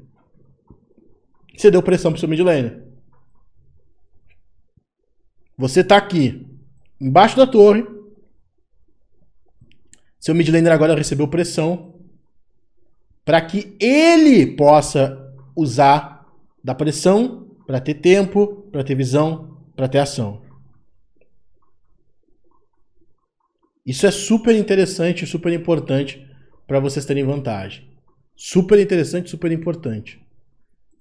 Você 1.57 1.69
deu 1.69 1.83
pressão 1.83 2.11
pro 2.11 2.19
seu 2.19 2.29
mid 2.29 2.39
lane. 2.39 2.81
Você 5.57 5.83
tá 5.83 5.97
aqui, 5.97 6.47
embaixo 7.01 7.35
da 7.35 7.45
torre. 7.45 7.83
Seu 10.23 10.33
mid 10.33 10.47
laner 10.47 10.71
agora 10.71 10.95
recebeu 10.95 11.27
pressão 11.27 11.95
para 13.25 13.41
que 13.41 13.75
ele 13.77 14.55
possa 14.55 15.21
usar 15.53 16.25
da 16.63 16.73
pressão 16.73 17.45
para 17.67 17.81
ter 17.81 17.95
tempo, 17.95 18.69
para 18.71 18.85
ter 18.85 18.95
visão, 18.95 19.57
para 19.75 19.89
ter 19.89 19.99
ação. 19.99 20.41
Isso 23.85 24.07
é 24.07 24.11
super 24.11 24.55
interessante, 24.55 25.27
super 25.27 25.51
importante 25.51 26.25
para 26.65 26.79
vocês 26.79 27.03
terem 27.03 27.25
vantagem. 27.25 27.91
Super 28.33 28.79
interessante, 28.79 29.29
super 29.29 29.51
importante. 29.51 30.25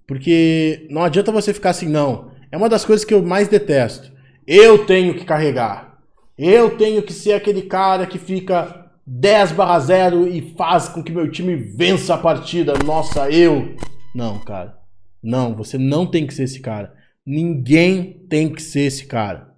Porque 0.05 0.85
não 0.91 1.01
adianta 1.01 1.31
você 1.31 1.53
ficar 1.53 1.69
assim, 1.69 1.87
não. 1.87 2.33
É 2.51 2.57
uma 2.57 2.67
das 2.67 2.83
coisas 2.83 3.05
que 3.05 3.13
eu 3.13 3.23
mais 3.23 3.47
detesto. 3.47 4.11
Eu 4.45 4.85
tenho 4.85 5.15
que 5.15 5.23
carregar. 5.23 5.97
Eu 6.37 6.75
tenho 6.75 7.01
que 7.01 7.13
ser 7.13 7.31
aquele 7.31 7.61
cara 7.61 8.05
que 8.05 8.19
fica 8.19 8.82
10 9.05 9.51
barra 9.51 9.79
0 9.79 10.27
e 10.27 10.53
faz 10.55 10.87
com 10.87 11.03
que 11.03 11.11
meu 11.11 11.29
time 11.29 11.55
vença 11.55 12.15
a 12.15 12.17
partida. 12.17 12.73
Nossa, 12.85 13.29
eu. 13.29 13.75
Não, 14.15 14.39
cara. 14.39 14.77
Não, 15.21 15.55
você 15.55 15.77
não 15.77 16.05
tem 16.05 16.25
que 16.25 16.33
ser 16.33 16.43
esse 16.43 16.59
cara. 16.59 16.93
Ninguém 17.25 18.25
tem 18.29 18.49
que 18.49 18.61
ser 18.61 18.81
esse 18.81 19.05
cara. 19.05 19.53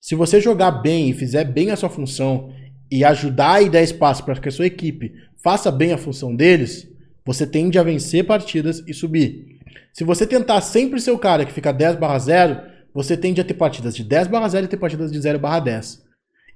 Se 0.00 0.14
você 0.14 0.40
jogar 0.40 0.70
bem 0.70 1.10
e 1.10 1.14
fizer 1.14 1.44
bem 1.44 1.70
a 1.70 1.76
sua 1.76 1.90
função 1.90 2.52
e 2.90 3.04
ajudar 3.04 3.62
e 3.62 3.68
dar 3.68 3.82
espaço 3.82 4.24
para 4.24 4.38
que 4.40 4.48
a 4.48 4.52
sua 4.52 4.66
equipe 4.66 5.12
faça 5.42 5.70
bem 5.70 5.92
a 5.92 5.98
função 5.98 6.34
deles, 6.34 6.88
você 7.24 7.46
tende 7.46 7.78
a 7.78 7.82
vencer 7.82 8.26
partidas 8.26 8.82
e 8.86 8.94
subir. 8.94 9.58
Se 9.92 10.04
você 10.04 10.26
tentar 10.26 10.60
sempre 10.60 11.00
ser 11.00 11.10
o 11.10 11.18
cara 11.18 11.44
que 11.44 11.52
fica 11.52 11.72
10 11.72 11.96
barra 11.96 12.18
0, 12.18 12.60
você 12.94 13.16
tende 13.16 13.40
a 13.40 13.44
ter 13.44 13.54
partidas 13.54 13.94
de 13.94 14.04
10 14.04 14.28
barra 14.28 14.48
0 14.48 14.64
e 14.64 14.68
ter 14.68 14.76
partidas 14.76 15.12
de 15.12 15.20
0 15.20 15.38
barra 15.38 15.60
10. 15.60 16.07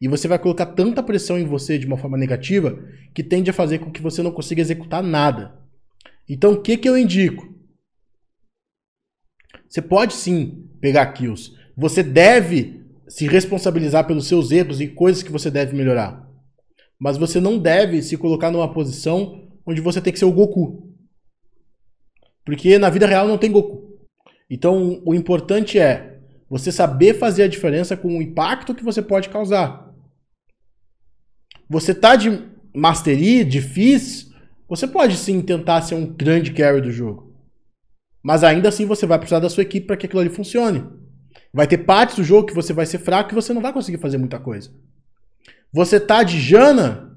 E 0.03 0.09
você 0.09 0.27
vai 0.27 0.37
colocar 0.37 0.67
tanta 0.67 1.01
pressão 1.01 1.39
em 1.39 1.45
você 1.45 1.79
de 1.79 1.87
uma 1.87 1.97
forma 1.97 2.19
negativa 2.19 2.77
que 3.15 3.23
tende 3.23 3.51
a 3.51 3.55
fazer 3.55 3.79
com 3.79 3.89
que 3.89 4.03
você 4.03 4.21
não 4.21 4.33
consiga 4.33 4.61
executar 4.61 5.01
nada. 5.01 5.57
Então, 6.29 6.55
o 6.55 6.61
que, 6.61 6.77
que 6.77 6.89
eu 6.89 6.99
indico? 6.99 7.55
Você 9.69 9.81
pode 9.81 10.15
sim 10.15 10.69
pegar 10.81 11.07
kills. 11.13 11.53
Você 11.77 12.03
deve 12.03 12.85
se 13.07 13.29
responsabilizar 13.29 14.05
pelos 14.05 14.27
seus 14.27 14.51
erros 14.51 14.81
e 14.81 14.89
coisas 14.89 15.23
que 15.23 15.31
você 15.31 15.49
deve 15.53 15.77
melhorar. 15.77 16.29
Mas 16.99 17.17
você 17.17 17.41
não 17.41 17.57
deve 17.57 18.03
se 18.03 18.17
colocar 18.17 18.51
numa 18.51 18.75
posição 18.75 19.53
onde 19.65 19.81
você 19.81 20.01
tem 20.01 20.13
que 20.13 20.19
ser 20.19 20.25
o 20.25 20.33
Goku. 20.33 20.93
Porque 22.45 22.77
na 22.77 22.91
vida 22.91 23.07
real 23.07 23.29
não 23.29 23.39
tem 23.39 23.53
Goku. 23.53 24.01
Então, 24.51 25.01
o 25.07 25.15
importante 25.15 25.79
é 25.79 26.19
você 26.51 26.73
saber 26.73 27.15
fazer 27.15 27.45
a 27.45 27.49
diferença 27.49 27.97
com 27.97 28.19
o 28.19 28.21
impacto 28.21 28.75
que 28.75 28.83
você 28.83 29.01
pode 29.01 29.29
causar. 29.29 29.82
Você 31.73 31.95
tá 31.95 32.17
de 32.17 32.39
mastery, 32.75 33.45
difícil, 33.45 34.31
você 34.69 34.87
pode 34.87 35.17
sim 35.17 35.41
tentar 35.41 35.81
ser 35.81 35.95
um 35.95 36.05
grande 36.05 36.53
carry 36.53 36.83
do 36.83 36.93
jogo. 36.93 37.35
Mas 38.23 38.45
ainda 38.45 38.69
assim 38.69 38.85
você 38.85 39.07
vai 39.07 39.19
precisar 39.19 39.41
da 39.41 39.49
sua 39.49 39.63
equipe 39.63 39.87
para 39.87 39.97
que 39.97 40.05
aquilo 40.05 40.21
ali 40.21 40.29
funcione. 40.29 40.85
Vai 41.51 41.67
ter 41.67 41.79
partes 41.79 42.17
do 42.17 42.25
jogo 42.25 42.47
que 42.47 42.55
você 42.55 42.75
vai 42.75 42.85
ser 42.85 42.99
fraco 42.99 43.33
e 43.33 43.35
você 43.35 43.55
não 43.55 43.63
vai 43.63 43.73
conseguir 43.73 43.97
fazer 43.97 44.19
muita 44.19 44.39
coisa. 44.39 44.71
Você 45.73 45.99
tá 45.99 46.23
de 46.23 46.39
Jana, 46.39 47.17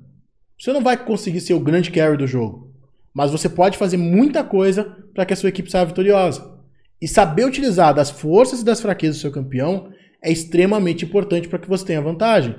você 0.57 0.71
não 0.71 0.81
vai 0.81 0.95
conseguir 1.03 1.41
ser 1.41 1.53
o 1.53 1.59
grande 1.59 1.91
carry 1.91 2.15
do 2.15 2.25
jogo. 2.25 2.73
Mas 3.13 3.31
você 3.31 3.49
pode 3.49 3.77
fazer 3.77 3.97
muita 3.97 4.41
coisa 4.41 4.85
para 5.13 5.25
que 5.25 5.33
a 5.33 5.35
sua 5.35 5.49
equipe 5.49 5.69
saia 5.69 5.85
vitoriosa. 5.85 6.57
E 7.01 7.09
saber 7.09 7.43
utilizar 7.43 7.93
das 7.93 8.09
forças 8.09 8.61
e 8.61 8.65
das 8.65 8.79
fraquezas 8.79 9.17
do 9.17 9.21
seu 9.21 9.33
campeão 9.33 9.91
é 10.23 10.31
extremamente 10.31 11.03
importante 11.03 11.49
para 11.49 11.59
que 11.59 11.67
você 11.67 11.87
tenha 11.87 12.01
vantagem. 12.01 12.55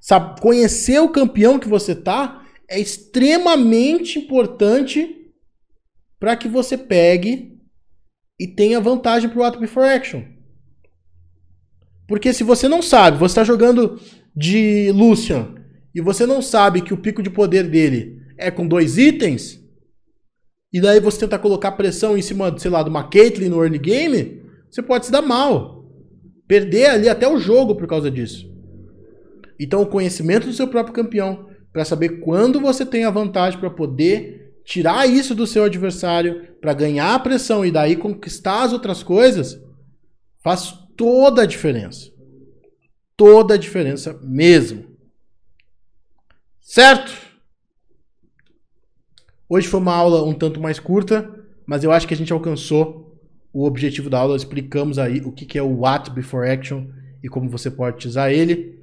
Sabe, 0.00 0.40
conhecer 0.40 0.98
o 1.00 1.10
campeão 1.10 1.58
que 1.58 1.68
você 1.68 1.94
tá 1.94 2.44
é 2.68 2.80
extremamente 2.80 4.18
importante 4.18 5.32
para 6.18 6.36
que 6.36 6.48
você 6.48 6.76
pegue 6.76 7.58
e 8.38 8.46
tenha 8.46 8.80
vantagem 8.80 9.28
para 9.28 9.38
o 9.38 9.44
ato 9.44 9.60
before 9.60 9.88
action. 9.88 10.22
Porque 12.08 12.32
se 12.32 12.42
você 12.42 12.66
não 12.66 12.80
sabe, 12.80 13.18
você 13.18 13.32
está 13.32 13.44
jogando 13.44 14.00
de 14.34 14.90
Lucian 14.92 15.54
e 15.94 16.00
você 16.00 16.24
não 16.24 16.40
sabe 16.40 16.80
que 16.80 16.94
o 16.94 16.98
pico 16.98 17.22
de 17.22 17.30
poder 17.30 17.68
dele 17.68 18.22
é 18.38 18.50
com 18.50 18.66
dois 18.66 18.96
itens, 18.96 19.60
e 20.72 20.80
daí 20.80 21.00
você 21.00 21.18
tenta 21.18 21.38
colocar 21.38 21.72
pressão 21.72 22.16
em 22.16 22.22
cima, 22.22 22.56
sei 22.58 22.70
lá, 22.70 22.82
de 22.82 22.88
uma 22.88 23.08
Caitlyn 23.08 23.48
no 23.48 23.62
early 23.62 23.78
game, 23.78 24.42
você 24.70 24.80
pode 24.80 25.06
se 25.06 25.12
dar 25.12 25.22
mal. 25.22 25.84
Perder 26.46 26.86
ali 26.90 27.08
até 27.08 27.28
o 27.28 27.38
jogo 27.38 27.74
por 27.74 27.88
causa 27.88 28.10
disso. 28.10 28.48
Então, 29.62 29.82
o 29.82 29.86
conhecimento 29.86 30.46
do 30.46 30.54
seu 30.54 30.66
próprio 30.66 30.94
campeão, 30.94 31.50
para 31.70 31.84
saber 31.84 32.20
quando 32.20 32.58
você 32.58 32.86
tem 32.86 33.04
a 33.04 33.10
vantagem 33.10 33.60
para 33.60 33.68
poder 33.68 34.58
tirar 34.64 35.06
isso 35.06 35.34
do 35.34 35.46
seu 35.46 35.64
adversário, 35.64 36.56
para 36.62 36.72
ganhar 36.72 37.14
a 37.14 37.18
pressão 37.18 37.64
e 37.64 37.70
daí 37.70 37.94
conquistar 37.94 38.62
as 38.62 38.72
outras 38.72 39.02
coisas, 39.02 39.60
faz 40.42 40.72
toda 40.96 41.42
a 41.42 41.46
diferença. 41.46 42.10
Toda 43.14 43.52
a 43.52 43.58
diferença 43.58 44.18
mesmo. 44.22 44.86
Certo? 46.62 47.12
Hoje 49.46 49.68
foi 49.68 49.80
uma 49.80 49.94
aula 49.94 50.24
um 50.24 50.32
tanto 50.32 50.58
mais 50.58 50.78
curta, 50.78 51.28
mas 51.66 51.84
eu 51.84 51.92
acho 51.92 52.08
que 52.08 52.14
a 52.14 52.16
gente 52.16 52.32
alcançou 52.32 53.20
o 53.52 53.66
objetivo 53.66 54.08
da 54.08 54.20
aula. 54.20 54.36
Explicamos 54.36 54.98
aí 54.98 55.20
o 55.20 55.32
que 55.32 55.58
é 55.58 55.62
o 55.62 55.80
What 55.80 56.10
Before 56.12 56.48
Action 56.48 56.86
e 57.22 57.28
como 57.28 57.50
você 57.50 57.70
pode 57.70 57.96
utilizar 57.96 58.30
ele. 58.30 58.79